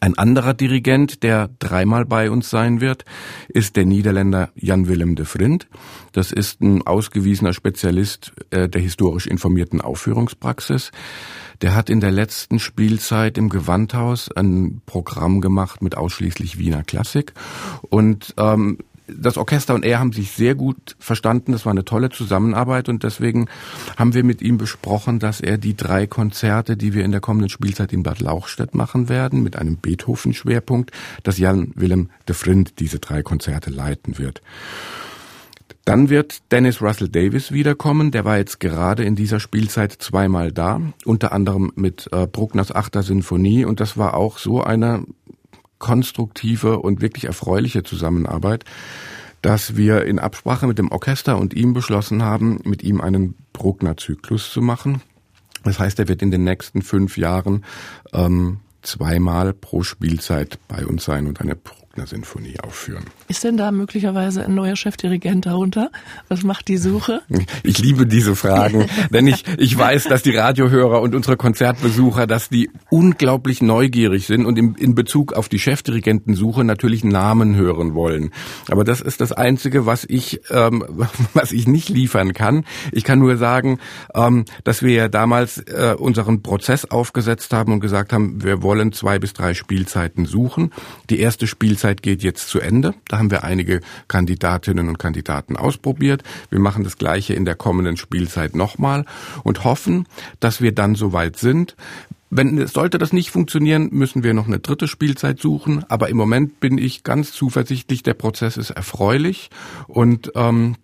Ein 0.00 0.18
anderer 0.18 0.54
Dirigent, 0.54 1.22
der 1.22 1.50
dreimal 1.60 2.04
bei 2.04 2.30
uns 2.30 2.50
sein 2.50 2.80
wird, 2.80 3.04
ist 3.48 3.76
der 3.76 3.86
Niederländer 3.86 4.50
Jan 4.56 4.88
Willem 4.88 5.14
de 5.14 5.24
Vriend. 5.24 5.68
Das 6.12 6.32
ist 6.32 6.60
ein 6.62 6.84
ausgewiesener 6.84 7.52
Spezialist 7.52 8.32
äh, 8.50 8.68
der 8.68 8.80
historisch 8.80 9.26
informierten 9.26 9.80
Aufführungspraxis. 9.80 10.90
Der 11.62 11.76
hat 11.76 11.90
in 11.90 12.00
der 12.00 12.10
letzten 12.10 12.58
Spielzeit 12.58 13.38
im 13.38 13.48
Gewandhaus 13.48 14.32
ein 14.32 14.82
Programm 14.84 15.40
gemacht 15.40 15.80
mit 15.80 15.96
ausschließlich 15.96 16.58
Wiener 16.58 16.82
Klassik 16.82 17.32
und 17.88 18.34
ähm, 18.36 18.78
das 19.06 19.36
Orchester 19.36 19.74
und 19.74 19.84
er 19.84 19.98
haben 19.98 20.12
sich 20.12 20.30
sehr 20.32 20.54
gut 20.54 20.96
verstanden. 20.98 21.52
Das 21.52 21.66
war 21.66 21.72
eine 21.72 21.84
tolle 21.84 22.10
Zusammenarbeit 22.10 22.88
und 22.88 23.02
deswegen 23.02 23.48
haben 23.96 24.14
wir 24.14 24.24
mit 24.24 24.40
ihm 24.40 24.58
besprochen, 24.58 25.18
dass 25.18 25.40
er 25.40 25.58
die 25.58 25.76
drei 25.76 26.06
Konzerte, 26.06 26.76
die 26.76 26.94
wir 26.94 27.04
in 27.04 27.10
der 27.10 27.20
kommenden 27.20 27.50
Spielzeit 27.50 27.92
in 27.92 28.02
Bad 28.02 28.20
Lauchstädt 28.20 28.74
machen 28.74 29.08
werden, 29.08 29.42
mit 29.42 29.56
einem 29.56 29.76
Beethoven-Schwerpunkt, 29.76 30.90
dass 31.22 31.38
Jan 31.38 31.72
Willem 31.74 32.10
de 32.28 32.34
Vriend 32.34 32.80
diese 32.80 32.98
drei 32.98 33.22
Konzerte 33.22 33.70
leiten 33.70 34.18
wird. 34.18 34.40
Dann 35.84 36.08
wird 36.08 36.50
Dennis 36.50 36.80
Russell 36.80 37.10
Davis 37.10 37.52
wiederkommen. 37.52 38.10
Der 38.10 38.24
war 38.24 38.38
jetzt 38.38 38.58
gerade 38.58 39.04
in 39.04 39.16
dieser 39.16 39.38
Spielzeit 39.38 39.92
zweimal 39.92 40.50
da, 40.50 40.80
unter 41.04 41.32
anderem 41.32 41.72
mit 41.74 42.08
äh, 42.10 42.26
Bruckners 42.26 42.74
Achter 42.74 43.02
Sinfonie. 43.02 43.66
Und 43.66 43.80
das 43.80 43.98
war 43.98 44.14
auch 44.14 44.38
so 44.38 44.62
eine 44.62 45.04
konstruktive 45.78 46.78
und 46.78 47.00
wirklich 47.00 47.24
erfreuliche 47.24 47.82
Zusammenarbeit, 47.82 48.64
dass 49.42 49.76
wir 49.76 50.04
in 50.04 50.18
Absprache 50.18 50.66
mit 50.66 50.78
dem 50.78 50.90
Orchester 50.90 51.38
und 51.38 51.52
ihm 51.54 51.74
beschlossen 51.74 52.22
haben, 52.22 52.60
mit 52.64 52.82
ihm 52.82 53.00
einen 53.00 53.34
Bruckner-Zyklus 53.52 54.50
zu 54.50 54.62
machen. 54.62 55.02
Das 55.64 55.78
heißt, 55.78 55.98
er 55.98 56.08
wird 56.08 56.22
in 56.22 56.30
den 56.30 56.44
nächsten 56.44 56.82
fünf 56.82 57.18
Jahren 57.18 57.64
ähm, 58.12 58.60
zweimal 58.82 59.52
pro 59.52 59.82
Spielzeit 59.82 60.58
bei 60.68 60.86
uns 60.86 61.04
sein 61.04 61.26
und 61.26 61.40
eine 61.40 61.56
Bruckner-Sinfonie 61.94 62.56
aufführen. 62.60 63.04
Ist 63.28 63.44
denn 63.44 63.56
da 63.56 63.70
möglicherweise 63.70 64.44
ein 64.44 64.54
neuer 64.54 64.76
Chefdirigent 64.76 65.46
darunter? 65.46 65.90
Was 66.28 66.42
macht 66.42 66.68
die 66.68 66.76
Suche? 66.76 67.22
Ich 67.62 67.78
liebe 67.78 68.06
diese 68.06 68.34
Fragen, 68.34 68.86
denn 69.10 69.26
ich, 69.26 69.44
ich 69.58 69.78
weiß, 69.78 70.04
dass 70.04 70.22
die 70.22 70.36
Radiohörer 70.36 71.00
und 71.00 71.14
unsere 71.14 71.36
Konzertbesucher, 71.36 72.26
dass 72.26 72.48
die 72.48 72.70
unglaublich 72.90 73.62
neugierig 73.62 74.26
sind 74.26 74.44
und 74.44 74.58
in, 74.58 74.74
in 74.74 74.94
Bezug 74.94 75.34
auf 75.34 75.48
die 75.48 75.58
Chefdirigentensuche 75.58 76.64
natürlich 76.64 77.04
Namen 77.04 77.54
hören 77.54 77.94
wollen. 77.94 78.30
Aber 78.68 78.82
das 78.84 79.00
ist 79.00 79.20
das 79.20 79.32
Einzige, 79.32 79.86
was 79.86 80.04
ich, 80.04 80.40
ähm, 80.50 80.84
was 81.34 81.52
ich 81.52 81.68
nicht 81.68 81.88
liefern 81.88 82.32
kann. 82.32 82.64
Ich 82.92 83.04
kann 83.04 83.20
nur 83.20 83.36
sagen, 83.36 83.78
ähm, 84.14 84.44
dass 84.64 84.82
wir 84.82 84.94
ja 84.94 85.08
damals 85.08 85.58
äh, 85.58 85.94
unseren 85.96 86.42
Prozess 86.42 86.84
aufgesetzt 86.86 87.52
haben 87.52 87.72
und 87.72 87.80
gesagt 87.80 88.12
haben, 88.12 88.42
wir 88.42 88.62
wollen 88.62 88.92
zwei 88.92 89.18
bis 89.18 89.32
drei 89.32 89.54
Spielzeiten 89.54 90.26
suchen. 90.26 90.72
Die 91.10 91.20
erste 91.20 91.46
Spielzeit 91.46 91.83
Spielzeit 91.84 92.02
geht 92.02 92.22
jetzt 92.22 92.48
zu 92.48 92.60
Ende. 92.60 92.94
Da 93.08 93.18
haben 93.18 93.30
wir 93.30 93.44
einige 93.44 93.82
Kandidatinnen 94.08 94.88
und 94.88 94.98
Kandidaten 94.98 95.54
ausprobiert. 95.54 96.22
Wir 96.48 96.58
machen 96.58 96.82
das 96.82 96.96
Gleiche 96.96 97.34
in 97.34 97.44
der 97.44 97.56
kommenden 97.56 97.98
Spielzeit 97.98 98.56
nochmal 98.56 99.04
und 99.42 99.64
hoffen, 99.64 100.06
dass 100.40 100.62
wir 100.62 100.72
dann 100.72 100.94
soweit 100.94 101.36
sind. 101.36 101.76
Wenn 102.30 102.66
sollte 102.68 102.96
das 102.96 103.12
nicht 103.12 103.30
funktionieren, 103.30 103.90
müssen 103.92 104.24
wir 104.24 104.32
noch 104.32 104.46
eine 104.46 104.60
dritte 104.60 104.88
Spielzeit 104.88 105.40
suchen. 105.40 105.84
Aber 105.90 106.08
im 106.08 106.16
Moment 106.16 106.58
bin 106.58 106.78
ich 106.78 107.04
ganz 107.04 107.32
zuversichtlich. 107.32 108.02
Der 108.02 108.14
Prozess 108.14 108.56
ist 108.56 108.70
erfreulich 108.70 109.50
und 109.86 110.32
ähm, 110.36 110.76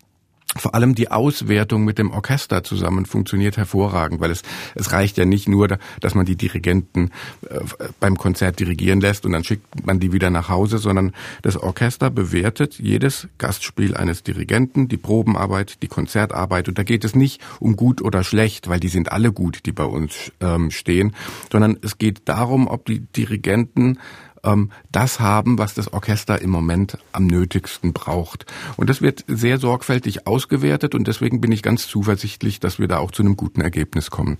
vor 0.57 0.75
allem 0.75 0.95
die 0.95 1.11
Auswertung 1.11 1.85
mit 1.85 1.99
dem 1.99 2.11
Orchester 2.11 2.65
zusammen 2.65 3.07
funktioniert 3.07 3.57
hervorragend, 3.57 4.21
weil 4.21 4.33
es, 4.33 4.43
es 4.75 4.91
reicht 4.93 5.17
ja 5.17 5.25
nicht 5.25 5.49
nur, 5.49 5.79
dass 6.01 6.15
man 6.15 6.27
die 6.27 6.37
Dirigenten 6.37 7.11
äh, 7.49 7.61
beim 8.01 8.17
Konzert 8.17 8.59
dirigieren 8.59 9.01
lässt 9.01 9.25
und 9.25 9.33
dann 9.33 9.45
schickt 9.45 9.87
man 9.87 10.01
die 10.01 10.13
wieder 10.13 10.31
nach 10.31 10.49
Hause, 10.49 10.79
sondern 10.79 11.13
das 11.43 11.57
Orchester 11.57 12.11
bewertet 12.11 12.79
jedes 12.79 13.29
Gastspiel 13.39 13.97
eines 13.97 14.25
Dirigenten, 14.25 14.89
die 14.89 14.97
Probenarbeit, 14.97 15.83
die 15.83 15.89
Konzertarbeit. 15.89 16.69
Und 16.69 16.79
da 16.79 16.83
geht 16.83 17.05
es 17.05 17.15
nicht 17.15 17.41
um 17.61 17.77
gut 17.77 18.03
oder 18.03 18.25
schlecht, 18.25 18.69
weil 18.69 18.81
die 18.81 18.89
sind 18.89 19.13
alle 19.13 19.33
gut, 19.33 19.67
die 19.67 19.73
bei 19.73 19.85
uns 19.85 20.33
ähm, 20.41 20.71
stehen, 20.73 21.15
sondern 21.53 21.79
es 21.83 21.99
geht 21.99 22.23
darum, 22.29 22.67
ob 22.67 22.87
die 22.87 23.01
Dirigenten 23.01 23.99
ähm, 24.45 24.71
das 24.91 25.21
haben, 25.21 25.59
was 25.59 25.75
das 25.75 25.93
Orchester 25.93 26.41
im 26.41 26.51
Moment 26.51 26.99
am 27.13 27.27
nötigsten 27.27 27.93
braucht. 27.93 28.47
Und 28.77 28.91
das 28.91 29.03
wird 29.03 29.25
sehr 29.27 29.59
sorgfältig 29.59 30.27
ausgewertet 30.27 30.95
und 30.95 31.07
deswegen 31.07 31.41
bin 31.41 31.53
ich 31.53 31.63
ganz 31.63 31.87
zuversichtlich, 31.89 32.61
dass 32.61 32.79
wir 32.79 32.89
da 32.89 32.99
auch 32.99 33.11
zu 33.11 33.23
einem 33.23 33.37
guten 33.37 33.61
Ergebnis 33.61 34.11
kommen. 34.11 34.39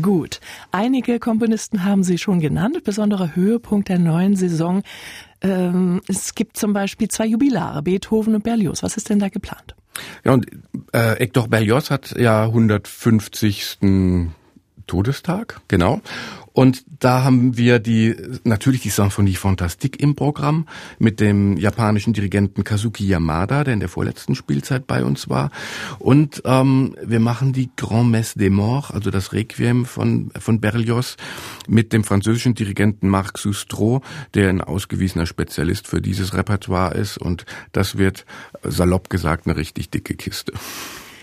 Gut. 0.00 0.40
Einige 0.70 1.18
Komponisten 1.18 1.84
haben 1.84 2.02
Sie 2.02 2.16
schon 2.16 2.40
genannt. 2.40 2.82
Besonderer 2.82 3.36
Höhepunkt 3.36 3.90
der 3.90 3.98
neuen 3.98 4.36
Saison. 4.36 4.82
Ähm, 5.42 6.00
es 6.08 6.34
gibt 6.34 6.56
zum 6.56 6.72
Beispiel 6.72 7.08
zwei 7.08 7.26
Jubilare, 7.26 7.82
Beethoven 7.82 8.34
und 8.34 8.42
Berlioz. 8.42 8.82
Was 8.82 8.96
ist 8.96 9.10
denn 9.10 9.18
da 9.18 9.28
geplant? 9.28 9.74
Ja, 10.24 10.32
und 10.32 10.46
äh, 10.92 11.16
Hector 11.16 11.48
Berlioz 11.48 11.90
hat 11.90 12.18
ja 12.18 12.44
150. 12.44 13.78
Todestag, 14.86 15.60
genau. 15.68 16.00
Und 16.52 16.84
da 17.00 17.24
haben 17.24 17.56
wir 17.56 17.78
die 17.78 18.14
natürlich 18.44 18.82
die 18.82 18.90
Symphonie 18.90 19.34
Fantastique 19.34 19.98
im 20.02 20.14
Programm 20.14 20.66
mit 20.98 21.20
dem 21.20 21.56
japanischen 21.56 22.12
Dirigenten 22.12 22.64
Kazuki 22.64 23.06
Yamada, 23.06 23.64
der 23.64 23.74
in 23.74 23.80
der 23.80 23.88
vorletzten 23.88 24.34
Spielzeit 24.34 24.86
bei 24.86 25.04
uns 25.04 25.28
war. 25.28 25.50
Und 25.98 26.42
ähm, 26.44 26.96
wir 27.02 27.20
machen 27.20 27.52
die 27.52 27.70
Grand 27.76 28.10
Messe 28.10 28.38
des 28.38 28.50
Morts, 28.50 28.90
also 28.90 29.10
das 29.10 29.32
Requiem 29.32 29.86
von, 29.86 30.30
von 30.38 30.60
Berlioz, 30.60 31.16
mit 31.68 31.92
dem 31.92 32.04
französischen 32.04 32.54
Dirigenten 32.54 33.08
Marc 33.08 33.38
Soustreau, 33.38 34.02
der 34.34 34.48
ein 34.48 34.60
ausgewiesener 34.60 35.26
Spezialist 35.26 35.86
für 35.86 36.00
dieses 36.00 36.34
Repertoire 36.34 36.94
ist. 36.94 37.18
Und 37.18 37.46
das 37.72 37.98
wird 37.98 38.26
salopp 38.62 39.10
gesagt 39.10 39.46
eine 39.46 39.56
richtig 39.56 39.90
dicke 39.90 40.14
Kiste. 40.14 40.52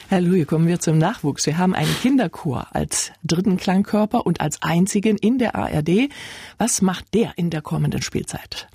Herr 0.10 0.22
Louis, 0.22 0.48
kommen 0.48 0.68
wir 0.68 0.80
zum 0.80 0.98
Nachwuchs. 0.98 1.46
Wir 1.46 1.60
haben 1.60 1.76
einen 1.76 1.94
Kinderchor 2.02 2.66
als 2.72 3.12
dritten 3.24 3.58
Klangkörper 3.58 4.26
und 4.26 4.42
als 4.42 4.64
einzigen 4.64 5.18
in 5.18 5.38
der 5.38 5.54
ARD. 5.54 6.10
Was 6.58 6.82
macht 6.82 7.14
der 7.14 7.34
in 7.36 7.52
der 7.52 7.62
kommenden 7.62 8.02
Spielzeit? 8.02 8.68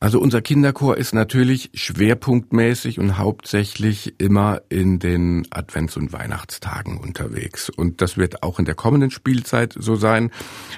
Also 0.00 0.18
unser 0.18 0.40
Kinderchor 0.40 0.96
ist 0.96 1.12
natürlich 1.12 1.70
schwerpunktmäßig 1.74 2.98
und 2.98 3.18
hauptsächlich 3.18 4.18
immer 4.18 4.62
in 4.70 4.98
den 4.98 5.46
Advents- 5.50 5.98
und 5.98 6.14
Weihnachtstagen 6.14 6.96
unterwegs. 6.96 7.68
Und 7.68 8.00
das 8.00 8.16
wird 8.16 8.42
auch 8.42 8.58
in 8.58 8.64
der 8.64 8.74
kommenden 8.74 9.10
Spielzeit 9.10 9.74
so 9.78 9.96
sein. 9.96 10.30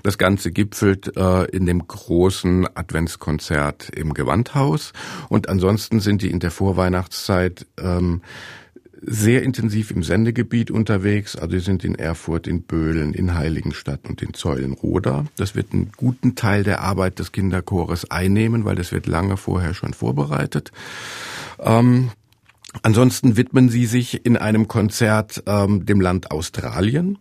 Das 0.03 0.19
Ganze 0.19 0.51
gipfelt 0.51 1.17
äh, 1.17 1.45
in 1.45 1.65
dem 1.65 1.87
großen 1.87 2.67
Adventskonzert 2.77 3.89
im 3.91 4.15
Gewandhaus. 4.15 4.93
Und 5.29 5.49
ansonsten 5.49 6.01
sind 6.01 6.23
die 6.23 6.31
in 6.33 6.41
der 6.41 6.51
Vorweihnachtszeit 6.51 7.69
ähm, 7.79 8.21
sehr 9.07 9.43
intensiv 9.43 9.91
im 9.91 10.03
Sendegebiet 10.03 10.71
unterwegs. 10.71 11.37
Also 11.37 11.53
wir 11.53 11.61
sind 11.61 11.85
in 11.85 11.95
Erfurt, 11.95 12.47
in 12.47 12.63
Böhlen, 12.63 13.15
in 13.15 13.35
Heiligenstadt 13.35 14.09
und 14.09 14.23
in 14.23 14.35
Zeulenroda. 14.35 15.27
Das 15.37 15.55
wird 15.55 15.73
einen 15.73 15.93
guten 15.97 16.35
Teil 16.35 16.65
der 16.65 16.81
Arbeit 16.81 17.19
des 17.19 17.33
Kinderchores 17.33 18.11
einnehmen, 18.11 18.65
weil 18.65 18.77
das 18.77 18.93
wird 18.93 19.07
lange 19.07 19.37
vorher 19.37 19.75
schon 19.75 19.95
vorbereitet. 19.95 20.73
Ähm, 21.59 22.11
ansonsten 22.83 23.37
widmen 23.37 23.69
sie 23.69 23.87
sich 23.87 24.25
in 24.25 24.37
einem 24.37 24.69
Konzert 24.69 25.43
ähm, 25.47 25.87
dem 25.87 26.01
Land 26.01 26.31
Australien 26.31 27.19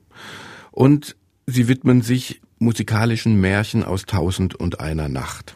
und 0.71 1.15
sie 1.45 1.67
widmen 1.67 2.01
sich 2.01 2.41
musikalischen 2.59 3.39
Märchen 3.39 3.83
aus 3.83 4.05
Tausend 4.05 4.55
und 4.55 4.79
einer 4.79 5.09
Nacht. 5.09 5.55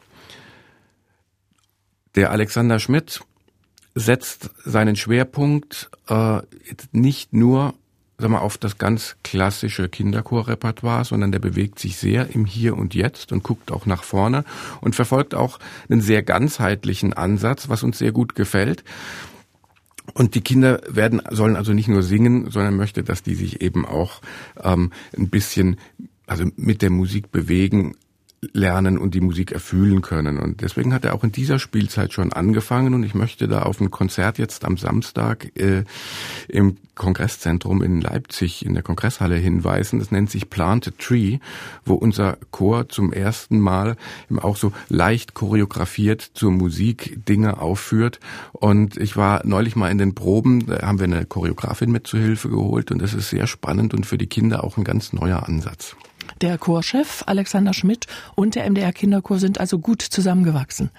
Der 2.15 2.31
Alexander 2.31 2.79
Schmidt 2.79 3.21
setzt 3.97 4.49
seinen 4.63 4.95
Schwerpunkt 4.95 5.89
äh, 6.07 6.41
nicht 6.91 7.33
nur 7.33 7.73
sag 8.19 8.31
mal, 8.31 8.39
auf 8.39 8.57
das 8.57 8.77
ganz 8.77 9.15
klassische 9.23 9.89
Kinderchorrepertoire, 9.89 11.05
sondern 11.05 11.31
der 11.31 11.39
bewegt 11.39 11.77
sich 11.77 11.97
sehr 11.97 12.33
im 12.33 12.45
Hier 12.45 12.75
und 12.75 12.95
Jetzt 12.95 13.31
und 13.31 13.43
guckt 13.43 13.71
auch 13.71 13.85
nach 13.85 14.03
vorne 14.03 14.43
und 14.81 14.95
verfolgt 14.95 15.35
auch 15.35 15.59
einen 15.89 16.01
sehr 16.01 16.23
ganzheitlichen 16.23 17.13
Ansatz, 17.13 17.69
was 17.69 17.83
uns 17.83 17.99
sehr 17.99 18.11
gut 18.11 18.33
gefällt. 18.33 18.83
Und 20.13 20.33
die 20.33 20.41
Kinder 20.41 20.81
werden, 20.87 21.21
sollen 21.29 21.55
also 21.55 21.73
nicht 21.73 21.89
nur 21.89 22.01
singen, 22.01 22.49
sondern 22.49 22.75
möchte, 22.75 23.03
dass 23.03 23.21
die 23.21 23.35
sich 23.35 23.61
eben 23.61 23.85
auch 23.85 24.21
ähm, 24.63 24.91
ein 25.15 25.29
bisschen 25.29 25.77
also 26.25 26.45
mit 26.55 26.81
der 26.81 26.89
Musik 26.89 27.31
bewegen, 27.31 27.95
lernen 28.41 28.97
und 28.97 29.15
die 29.15 29.21
Musik 29.21 29.51
erfühlen 29.51 30.01
können. 30.01 30.37
Und 30.37 30.61
deswegen 30.61 30.93
hat 30.93 31.05
er 31.05 31.15
auch 31.15 31.23
in 31.23 31.31
dieser 31.31 31.57
Spielzeit 31.57 32.13
schon 32.13 32.33
angefangen 32.33 32.93
und 32.93 33.03
ich 33.03 33.15
möchte 33.15 33.47
da 33.47 33.63
auf 33.63 33.81
ein 33.81 33.89
Konzert 33.89 34.37
jetzt 34.37 34.63
am 34.63 34.77
Samstag 34.77 35.51
äh, 35.55 35.83
im 36.47 36.77
Kongresszentrum 36.93 37.81
in 37.81 38.01
Leipzig 38.01 38.65
in 38.65 38.73
der 38.73 38.83
Kongresshalle 38.83 39.35
hinweisen. 39.35 39.99
Das 39.99 40.11
nennt 40.11 40.29
sich 40.29 40.49
Planted 40.49 40.99
Tree, 40.99 41.39
wo 41.85 41.95
unser 41.95 42.37
Chor 42.51 42.89
zum 42.89 43.11
ersten 43.11 43.59
Mal 43.59 43.95
eben 44.29 44.39
auch 44.39 44.57
so 44.57 44.71
leicht 44.89 45.33
choreografiert 45.33 46.21
zur 46.21 46.51
Musik 46.51 47.25
Dinge 47.27 47.59
aufführt. 47.59 48.19
Und 48.51 48.97
ich 48.97 49.17
war 49.17 49.45
neulich 49.45 49.75
mal 49.75 49.89
in 49.89 49.97
den 49.97 50.15
Proben, 50.15 50.67
da 50.67 50.81
haben 50.81 50.99
wir 50.99 51.05
eine 51.05 51.25
Choreografin 51.25 51.91
mit 51.91 52.05
zu 52.05 52.17
Hilfe 52.17 52.49
geholt 52.49 52.91
und 52.91 53.01
das 53.01 53.13
ist 53.13 53.29
sehr 53.29 53.47
spannend 53.47 53.93
und 53.93 54.05
für 54.05 54.17
die 54.17 54.27
Kinder 54.27 54.63
auch 54.63 54.77
ein 54.77 54.83
ganz 54.83 55.13
neuer 55.13 55.47
Ansatz. 55.47 55.95
Der 56.41 56.57
Chorchef 56.57 57.23
Alexander 57.25 57.73
Schmidt 57.73 58.05
und 58.35 58.55
der 58.55 58.69
MDR 58.69 58.93
Kinderchor 58.93 59.39
sind 59.39 59.59
also 59.59 59.79
gut 59.79 60.01
zusammengewachsen. 60.01 60.91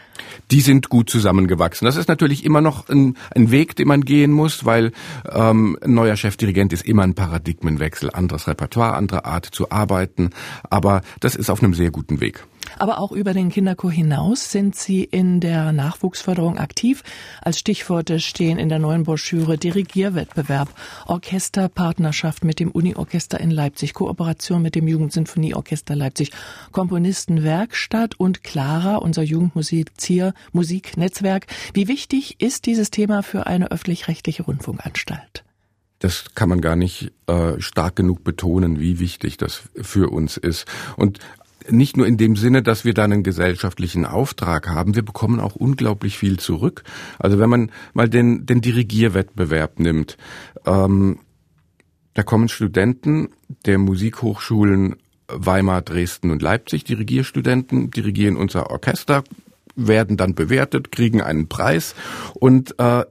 Die 0.50 0.60
sind 0.60 0.88
gut 0.88 1.08
zusammengewachsen. 1.10 1.84
Das 1.84 1.96
ist 1.96 2.08
natürlich 2.08 2.44
immer 2.44 2.60
noch 2.60 2.88
ein, 2.88 3.16
ein 3.34 3.50
Weg, 3.50 3.76
den 3.76 3.86
man 3.86 4.00
gehen 4.00 4.32
muss, 4.32 4.64
weil 4.64 4.92
ähm, 5.30 5.78
ein 5.82 5.94
neuer 5.94 6.16
Chefdirigent 6.16 6.72
ist 6.72 6.84
immer 6.84 7.02
ein 7.02 7.14
Paradigmenwechsel, 7.14 8.10
anderes 8.10 8.48
Repertoire, 8.48 8.94
andere 8.94 9.24
Art 9.26 9.46
zu 9.46 9.70
arbeiten. 9.70 10.30
Aber 10.70 11.02
das 11.20 11.36
ist 11.36 11.50
auf 11.50 11.62
einem 11.62 11.74
sehr 11.74 11.90
guten 11.90 12.20
Weg. 12.20 12.44
Aber 12.78 12.98
auch 12.98 13.12
über 13.12 13.32
den 13.32 13.50
Kinderchor 13.50 13.90
hinaus 13.90 14.52
sind 14.52 14.76
Sie 14.76 15.04
in 15.04 15.40
der 15.40 15.72
Nachwuchsförderung 15.72 16.58
aktiv. 16.58 17.02
Als 17.42 17.58
Stichworte 17.58 18.20
stehen 18.20 18.58
in 18.58 18.68
der 18.68 18.78
neuen 18.78 19.04
Broschüre 19.04 19.58
Dirigierwettbewerb, 19.58 20.68
Orchesterpartnerschaft 21.06 22.44
mit 22.44 22.60
dem 22.60 22.70
Uniorchester 22.70 23.40
in 23.40 23.50
Leipzig, 23.50 23.94
Kooperation 23.94 24.62
mit 24.62 24.74
dem 24.74 24.86
Jugendsinfonieorchester 24.86 25.96
Leipzig, 25.96 26.30
Komponistenwerkstatt 26.72 28.18
und 28.18 28.44
Clara, 28.44 28.96
unser 28.96 29.22
Jugendmusizier, 29.22 30.34
Musiknetzwerk. 30.52 31.46
Wie 31.74 31.88
wichtig 31.88 32.40
ist 32.40 32.66
dieses 32.66 32.90
Thema 32.90 33.22
für 33.22 33.46
eine 33.46 33.70
öffentlich-rechtliche 33.70 34.44
Rundfunkanstalt? 34.44 35.44
das 35.98 36.34
kann 36.34 36.48
man 36.48 36.60
gar 36.60 36.76
nicht 36.76 37.12
äh, 37.26 37.60
stark 37.60 37.96
genug 37.96 38.22
betonen, 38.22 38.78
wie 38.78 39.00
wichtig 39.00 39.36
das 39.36 39.62
für 39.80 40.10
uns 40.10 40.36
ist. 40.36 40.66
Und 40.96 41.18
nicht 41.70 41.96
nur 41.96 42.06
in 42.06 42.16
dem 42.16 42.36
Sinne, 42.36 42.62
dass 42.62 42.84
wir 42.84 42.94
da 42.94 43.04
einen 43.04 43.22
gesellschaftlichen 43.22 44.04
Auftrag 44.04 44.68
haben, 44.68 44.94
wir 44.94 45.04
bekommen 45.04 45.40
auch 45.40 45.54
unglaublich 45.54 46.18
viel 46.18 46.38
zurück. 46.38 46.84
Also 47.18 47.38
wenn 47.38 47.50
man 47.50 47.70
mal 47.94 48.08
den, 48.08 48.46
den 48.46 48.60
Dirigierwettbewerb 48.60 49.78
nimmt, 49.78 50.16
ähm, 50.66 51.20
da 52.14 52.22
kommen 52.22 52.48
Studenten 52.48 53.28
der 53.66 53.78
Musikhochschulen 53.78 54.96
Weimar, 55.28 55.82
Dresden 55.82 56.30
und 56.30 56.42
Leipzig, 56.42 56.84
Dirigierstudenten, 56.84 57.90
dirigieren 57.90 58.36
unser 58.36 58.70
Orchester, 58.70 59.22
werden 59.76 60.16
dann 60.16 60.34
bewertet, 60.34 60.90
kriegen 60.90 61.22
einen 61.22 61.48
Preis 61.48 61.94
und 62.34 62.74
äh, 62.78 63.04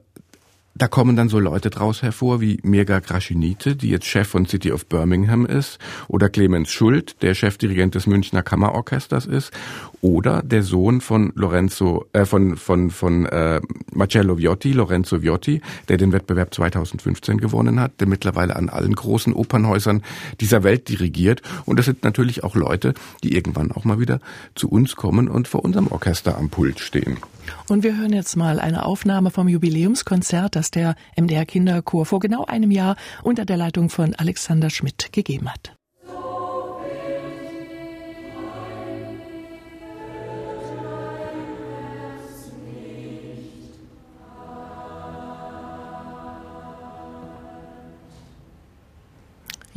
da 0.78 0.88
kommen 0.88 1.16
dann 1.16 1.28
so 1.28 1.40
Leute 1.40 1.70
draus 1.70 2.02
hervor 2.02 2.40
wie 2.40 2.58
Mirga 2.62 3.00
Graschinite, 3.00 3.74
die 3.76 3.90
jetzt 3.90 4.06
Chef 4.06 4.28
von 4.28 4.46
City 4.46 4.72
of 4.72 4.86
Birmingham 4.86 5.44
ist, 5.44 5.78
oder 6.06 6.28
Clemens 6.28 6.70
Schult, 6.70 7.20
der 7.22 7.34
Chefdirigent 7.34 7.94
des 7.94 8.06
Münchner 8.06 8.42
Kammerorchesters 8.42 9.26
ist, 9.26 9.52
oder 10.00 10.42
der 10.42 10.62
Sohn 10.62 11.00
von 11.00 11.32
Lorenzo, 11.34 12.06
äh, 12.12 12.24
von 12.24 12.56
von 12.56 12.90
von 12.90 13.26
äh, 13.26 13.60
Marcello 13.92 14.38
Viotti, 14.38 14.72
Lorenzo 14.72 15.22
Viotti, 15.22 15.60
der 15.88 15.96
den 15.96 16.12
Wettbewerb 16.12 16.54
2015 16.54 17.38
gewonnen 17.38 17.80
hat, 17.80 18.00
der 18.00 18.06
mittlerweile 18.06 18.56
an 18.56 18.68
allen 18.68 18.94
großen 18.94 19.32
Opernhäusern 19.32 20.02
dieser 20.40 20.62
Welt 20.62 20.88
dirigiert. 20.88 21.42
Und 21.64 21.78
das 21.78 21.86
sind 21.86 22.04
natürlich 22.04 22.44
auch 22.44 22.54
Leute, 22.54 22.94
die 23.22 23.34
irgendwann 23.34 23.72
auch 23.72 23.84
mal 23.84 23.98
wieder 23.98 24.20
zu 24.54 24.68
uns 24.68 24.96
kommen 24.96 25.28
und 25.28 25.48
vor 25.48 25.64
unserem 25.64 25.88
Orchester 25.88 26.36
am 26.38 26.48
Pult 26.48 26.80
stehen. 26.80 27.18
Und 27.68 27.82
wir 27.82 27.96
hören 27.96 28.12
jetzt 28.12 28.36
mal 28.36 28.60
eine 28.60 28.84
Aufnahme 28.84 29.30
vom 29.30 29.48
Jubiläumskonzert, 29.48 30.56
das 30.56 30.70
der 30.70 30.94
MDR 31.16 31.46
Kinderchor 31.46 32.06
vor 32.06 32.20
genau 32.20 32.44
einem 32.44 32.70
Jahr 32.70 32.96
unter 33.22 33.44
der 33.44 33.56
Leitung 33.56 33.88
von 33.88 34.14
Alexander 34.14 34.70
Schmidt 34.70 35.12
gegeben 35.12 35.48
hat. 35.48 35.77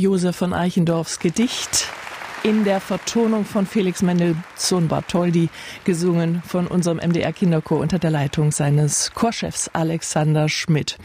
Josef 0.01 0.35
von 0.35 0.51
Eichendorffs 0.51 1.19
Gedicht 1.19 1.87
in 2.41 2.63
der 2.63 2.81
Vertonung 2.81 3.45
von 3.45 3.67
Felix 3.67 4.01
Mendelssohn 4.01 4.87
Bartholdy, 4.87 5.49
gesungen 5.83 6.41
von 6.41 6.65
unserem 6.65 6.97
MDR 6.97 7.31
Kinderchor 7.31 7.77
unter 7.77 7.99
der 7.99 8.09
Leitung 8.09 8.51
seines 8.51 9.11
Chorchefs 9.13 9.69
Alexander 9.73 10.49
Schmidt. 10.49 10.97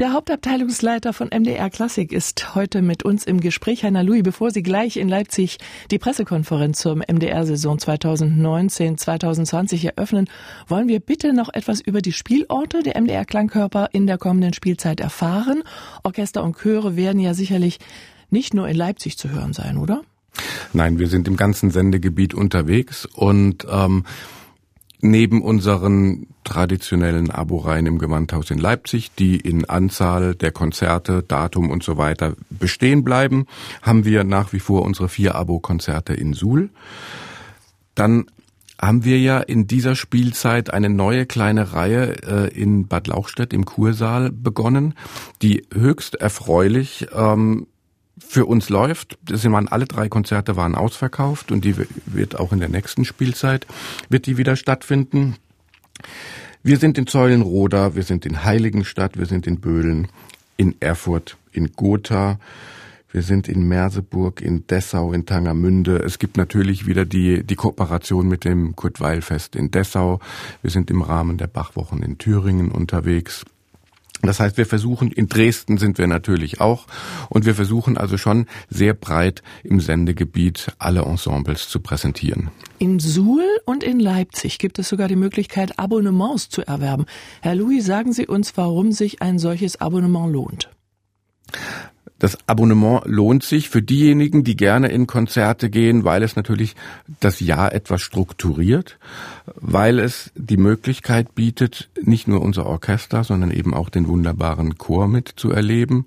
Der 0.00 0.12
Hauptabteilungsleiter 0.14 1.12
von 1.12 1.28
MDR 1.28 1.68
Klassik 1.68 2.10
ist 2.10 2.54
heute 2.54 2.80
mit 2.80 3.02
uns 3.02 3.26
im 3.26 3.38
Gespräch. 3.38 3.84
Heiner 3.84 4.02
Louis, 4.02 4.22
bevor 4.22 4.50
Sie 4.50 4.62
gleich 4.62 4.96
in 4.96 5.10
Leipzig 5.10 5.58
die 5.90 5.98
Pressekonferenz 5.98 6.78
zur 6.78 6.96
MDR-Saison 6.96 7.76
2019-2020 7.76 9.84
eröffnen, 9.84 10.30
wollen 10.68 10.88
wir 10.88 11.00
bitte 11.00 11.34
noch 11.34 11.52
etwas 11.52 11.82
über 11.82 12.00
die 12.00 12.12
Spielorte 12.12 12.82
der 12.82 12.98
MDR 12.98 13.26
Klangkörper 13.26 13.90
in 13.92 14.06
der 14.06 14.16
kommenden 14.16 14.54
Spielzeit 14.54 15.00
erfahren. 15.00 15.64
Orchester 16.02 16.42
und 16.44 16.56
Chöre 16.56 16.96
werden 16.96 17.20
ja 17.20 17.34
sicherlich 17.34 17.78
nicht 18.30 18.54
nur 18.54 18.68
in 18.68 18.76
Leipzig 18.76 19.18
zu 19.18 19.28
hören 19.28 19.52
sein, 19.52 19.76
oder? 19.76 20.00
Nein, 20.72 20.98
wir 20.98 21.08
sind 21.08 21.28
im 21.28 21.36
ganzen 21.36 21.70
Sendegebiet 21.70 22.32
unterwegs 22.32 23.04
und 23.04 23.66
ähm, 23.70 24.04
neben 25.00 25.42
unseren 25.42 26.26
traditionellen 26.44 27.30
Abo-Reihen 27.30 27.86
im 27.86 27.98
Gewandhaus 27.98 28.50
in 28.50 28.58
Leipzig, 28.58 29.12
die 29.14 29.36
in 29.36 29.64
Anzahl 29.64 30.34
der 30.34 30.52
Konzerte, 30.52 31.22
Datum 31.22 31.70
und 31.70 31.82
so 31.82 31.96
weiter 31.96 32.34
bestehen 32.50 33.04
bleiben, 33.04 33.46
haben 33.82 34.04
wir 34.04 34.24
nach 34.24 34.52
wie 34.52 34.60
vor 34.60 34.82
unsere 34.82 35.08
vier 35.08 35.34
Abo-Konzerte 35.34 36.14
in 36.14 36.32
Suhl. 36.32 36.70
Dann 37.94 38.26
haben 38.80 39.04
wir 39.04 39.18
ja 39.18 39.40
in 39.40 39.66
dieser 39.66 39.94
Spielzeit 39.94 40.72
eine 40.72 40.88
neue 40.88 41.26
kleine 41.26 41.72
Reihe 41.74 42.16
äh, 42.22 42.58
in 42.58 42.88
Bad 42.88 43.08
Lauchstädt 43.08 43.52
im 43.52 43.66
Kursaal 43.66 44.30
begonnen, 44.30 44.94
die 45.42 45.66
höchst 45.72 46.14
erfreulich 46.14 47.08
ähm, 47.14 47.66
für 48.20 48.46
uns 48.46 48.68
läuft. 48.68 49.18
Das 49.24 49.44
waren 49.44 49.68
alle 49.68 49.86
drei 49.86 50.08
Konzerte 50.08 50.56
waren 50.56 50.74
ausverkauft 50.74 51.50
und 51.50 51.64
die 51.64 51.74
wird 52.06 52.38
auch 52.38 52.52
in 52.52 52.60
der 52.60 52.68
nächsten 52.68 53.04
Spielzeit 53.04 53.66
wird 54.08 54.26
die 54.26 54.36
wieder 54.36 54.56
stattfinden. 54.56 55.36
Wir 56.62 56.76
sind 56.76 56.98
in 56.98 57.06
Zeulenroda, 57.06 57.94
wir 57.94 58.02
sind 58.02 58.26
in 58.26 58.44
Heiligenstadt, 58.44 59.18
wir 59.18 59.26
sind 59.26 59.46
in 59.46 59.60
Böhlen, 59.60 60.08
in 60.56 60.76
Erfurt, 60.80 61.36
in 61.52 61.72
Gotha. 61.72 62.38
Wir 63.12 63.22
sind 63.22 63.48
in 63.48 63.66
Merseburg, 63.66 64.40
in 64.40 64.68
Dessau, 64.68 65.12
in 65.12 65.26
Tangermünde. 65.26 65.96
Es 65.96 66.20
gibt 66.20 66.36
natürlich 66.36 66.86
wieder 66.86 67.04
die, 67.04 67.42
die 67.42 67.56
Kooperation 67.56 68.28
mit 68.28 68.44
dem 68.44 68.76
Kurt-Weil-Fest 68.76 69.56
in 69.56 69.72
Dessau. 69.72 70.20
Wir 70.62 70.70
sind 70.70 70.90
im 70.90 71.02
Rahmen 71.02 71.36
der 71.36 71.48
Bachwochen 71.48 72.04
in 72.04 72.18
Thüringen 72.18 72.70
unterwegs. 72.70 73.44
Das 74.22 74.40
heißt, 74.40 74.56
wir 74.56 74.66
versuchen, 74.66 75.10
in 75.10 75.28
Dresden 75.28 75.78
sind 75.78 75.98
wir 75.98 76.06
natürlich 76.06 76.60
auch, 76.60 76.86
und 77.28 77.46
wir 77.46 77.54
versuchen 77.54 77.96
also 77.96 78.18
schon 78.18 78.46
sehr 78.68 78.94
breit 78.94 79.42
im 79.64 79.80
Sendegebiet 79.80 80.72
alle 80.78 81.02
Ensembles 81.02 81.68
zu 81.68 81.80
präsentieren. 81.80 82.50
In 82.78 82.98
Suhl 82.98 83.44
und 83.64 83.82
in 83.82 83.98
Leipzig 83.98 84.58
gibt 84.58 84.78
es 84.78 84.88
sogar 84.88 85.08
die 85.08 85.16
Möglichkeit, 85.16 85.78
Abonnements 85.78 86.48
zu 86.48 86.62
erwerben. 86.62 87.06
Herr 87.40 87.54
Louis, 87.54 87.84
sagen 87.84 88.12
Sie 88.12 88.26
uns, 88.26 88.56
warum 88.56 88.92
sich 88.92 89.22
ein 89.22 89.38
solches 89.38 89.80
Abonnement 89.80 90.32
lohnt. 90.32 90.70
Das 92.20 92.38
Abonnement 92.46 93.02
lohnt 93.06 93.42
sich 93.42 93.70
für 93.70 93.82
diejenigen, 93.82 94.44
die 94.44 94.54
gerne 94.54 94.88
in 94.88 95.06
Konzerte 95.06 95.70
gehen, 95.70 96.04
weil 96.04 96.22
es 96.22 96.36
natürlich 96.36 96.76
das 97.18 97.40
Jahr 97.40 97.72
etwas 97.72 98.02
strukturiert, 98.02 98.98
weil 99.56 99.98
es 99.98 100.30
die 100.36 100.58
Möglichkeit 100.58 101.34
bietet, 101.34 101.88
nicht 102.00 102.28
nur 102.28 102.42
unser 102.42 102.66
Orchester, 102.66 103.24
sondern 103.24 103.50
eben 103.50 103.72
auch 103.72 103.88
den 103.88 104.06
wunderbaren 104.06 104.76
Chor 104.76 105.08
mitzuerleben. 105.08 106.06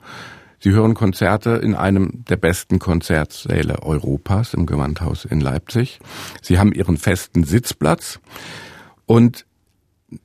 Sie 0.60 0.72
hören 0.72 0.94
Konzerte 0.94 1.50
in 1.50 1.74
einem 1.74 2.24
der 2.30 2.38
besten 2.38 2.78
Konzertsäle 2.78 3.82
Europas 3.82 4.54
im 4.54 4.68
Gewandhaus 4.68 5.26
in 5.26 5.42
Leipzig. 5.42 6.00
Sie 6.44 6.60
haben 6.60 6.74
ihren 6.74 6.98
festen 6.98 7.44
Sitzplatz 7.44 8.20
und 9.08 9.46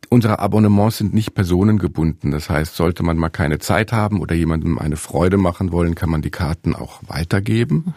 unsere 0.09 0.39
Abonnements 0.39 0.99
sind 0.99 1.15
nicht 1.15 1.35
personengebunden. 1.35 2.31
Das 2.31 2.51
heißt, 2.51 2.75
sollte 2.75 3.03
man 3.03 3.17
mal 3.17 3.29
keine 3.29 3.59
Zeit 3.59 3.93
haben 3.93 4.21
oder 4.21 4.35
jemandem 4.35 4.79
eine 4.79 4.97
Freude 4.97 5.37
machen 5.37 5.73
wollen, 5.73 5.95
kann 5.95 6.11
man 6.11 6.23
die 6.23 6.31
Karten 6.31 6.75
auch 6.75 7.01
weitergeben. 7.07 7.95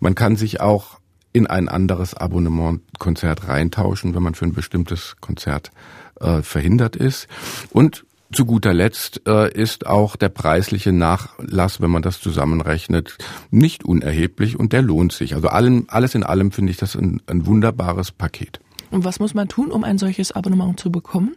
Man 0.00 0.14
kann 0.14 0.36
sich 0.36 0.60
auch 0.60 0.98
in 1.32 1.46
ein 1.46 1.68
anderes 1.68 2.14
Abonnementkonzert 2.14 3.48
reintauschen, 3.48 4.14
wenn 4.14 4.22
man 4.22 4.34
für 4.34 4.46
ein 4.46 4.54
bestimmtes 4.54 5.16
Konzert 5.20 5.70
äh, 6.20 6.42
verhindert 6.42 6.96
ist. 6.96 7.28
Und 7.70 8.04
zu 8.32 8.44
guter 8.44 8.74
Letzt 8.74 9.22
äh, 9.26 9.50
ist 9.50 9.86
auch 9.86 10.16
der 10.16 10.28
preisliche 10.28 10.92
Nachlass, 10.92 11.80
wenn 11.80 11.90
man 11.90 12.02
das 12.02 12.20
zusammenrechnet, 12.20 13.16
nicht 13.50 13.84
unerheblich 13.84 14.58
und 14.58 14.72
der 14.72 14.82
lohnt 14.82 15.12
sich. 15.12 15.34
Also 15.34 15.48
allem, 15.48 15.86
alles 15.88 16.14
in 16.14 16.24
allem 16.24 16.52
finde 16.52 16.70
ich 16.70 16.76
das 16.76 16.94
ein, 16.94 17.22
ein 17.26 17.46
wunderbares 17.46 18.12
Paket. 18.12 18.60
Und 18.90 19.04
was 19.04 19.20
muss 19.20 19.34
man 19.34 19.48
tun, 19.48 19.70
um 19.70 19.84
ein 19.84 19.98
solches 19.98 20.32
Abonnement 20.32 20.78
zu 20.78 20.90
bekommen? 20.90 21.36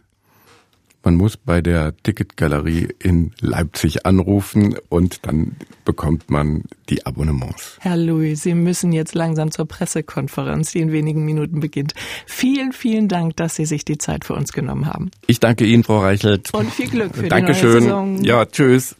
Man 1.04 1.16
muss 1.16 1.36
bei 1.36 1.60
der 1.60 1.96
Ticketgalerie 2.04 2.88
in 3.00 3.32
Leipzig 3.40 4.06
anrufen 4.06 4.76
und 4.88 5.26
dann 5.26 5.56
bekommt 5.84 6.30
man 6.30 6.62
die 6.88 7.04
Abonnements. 7.04 7.76
Herr 7.80 7.96
Louis, 7.96 8.40
Sie 8.40 8.54
müssen 8.54 8.92
jetzt 8.92 9.16
langsam 9.16 9.50
zur 9.50 9.66
Pressekonferenz, 9.66 10.70
die 10.70 10.78
in 10.78 10.92
wenigen 10.92 11.24
Minuten 11.24 11.58
beginnt. 11.58 11.94
Vielen, 12.26 12.70
vielen 12.72 13.08
Dank, 13.08 13.36
dass 13.36 13.56
Sie 13.56 13.64
sich 13.64 13.84
die 13.84 13.98
Zeit 13.98 14.24
für 14.24 14.34
uns 14.34 14.52
genommen 14.52 14.86
haben. 14.86 15.10
Ich 15.26 15.40
danke 15.40 15.64
Ihnen, 15.64 15.82
Frau 15.82 15.98
Reichelt. 15.98 16.54
Und 16.54 16.70
viel 16.70 16.88
Glück 16.88 17.16
für 17.16 17.28
Dankeschön. 17.28 17.80
die 17.82 17.88
neue 17.88 18.16
Saison. 18.16 18.24
Ja, 18.24 18.46
tschüss. 18.46 18.94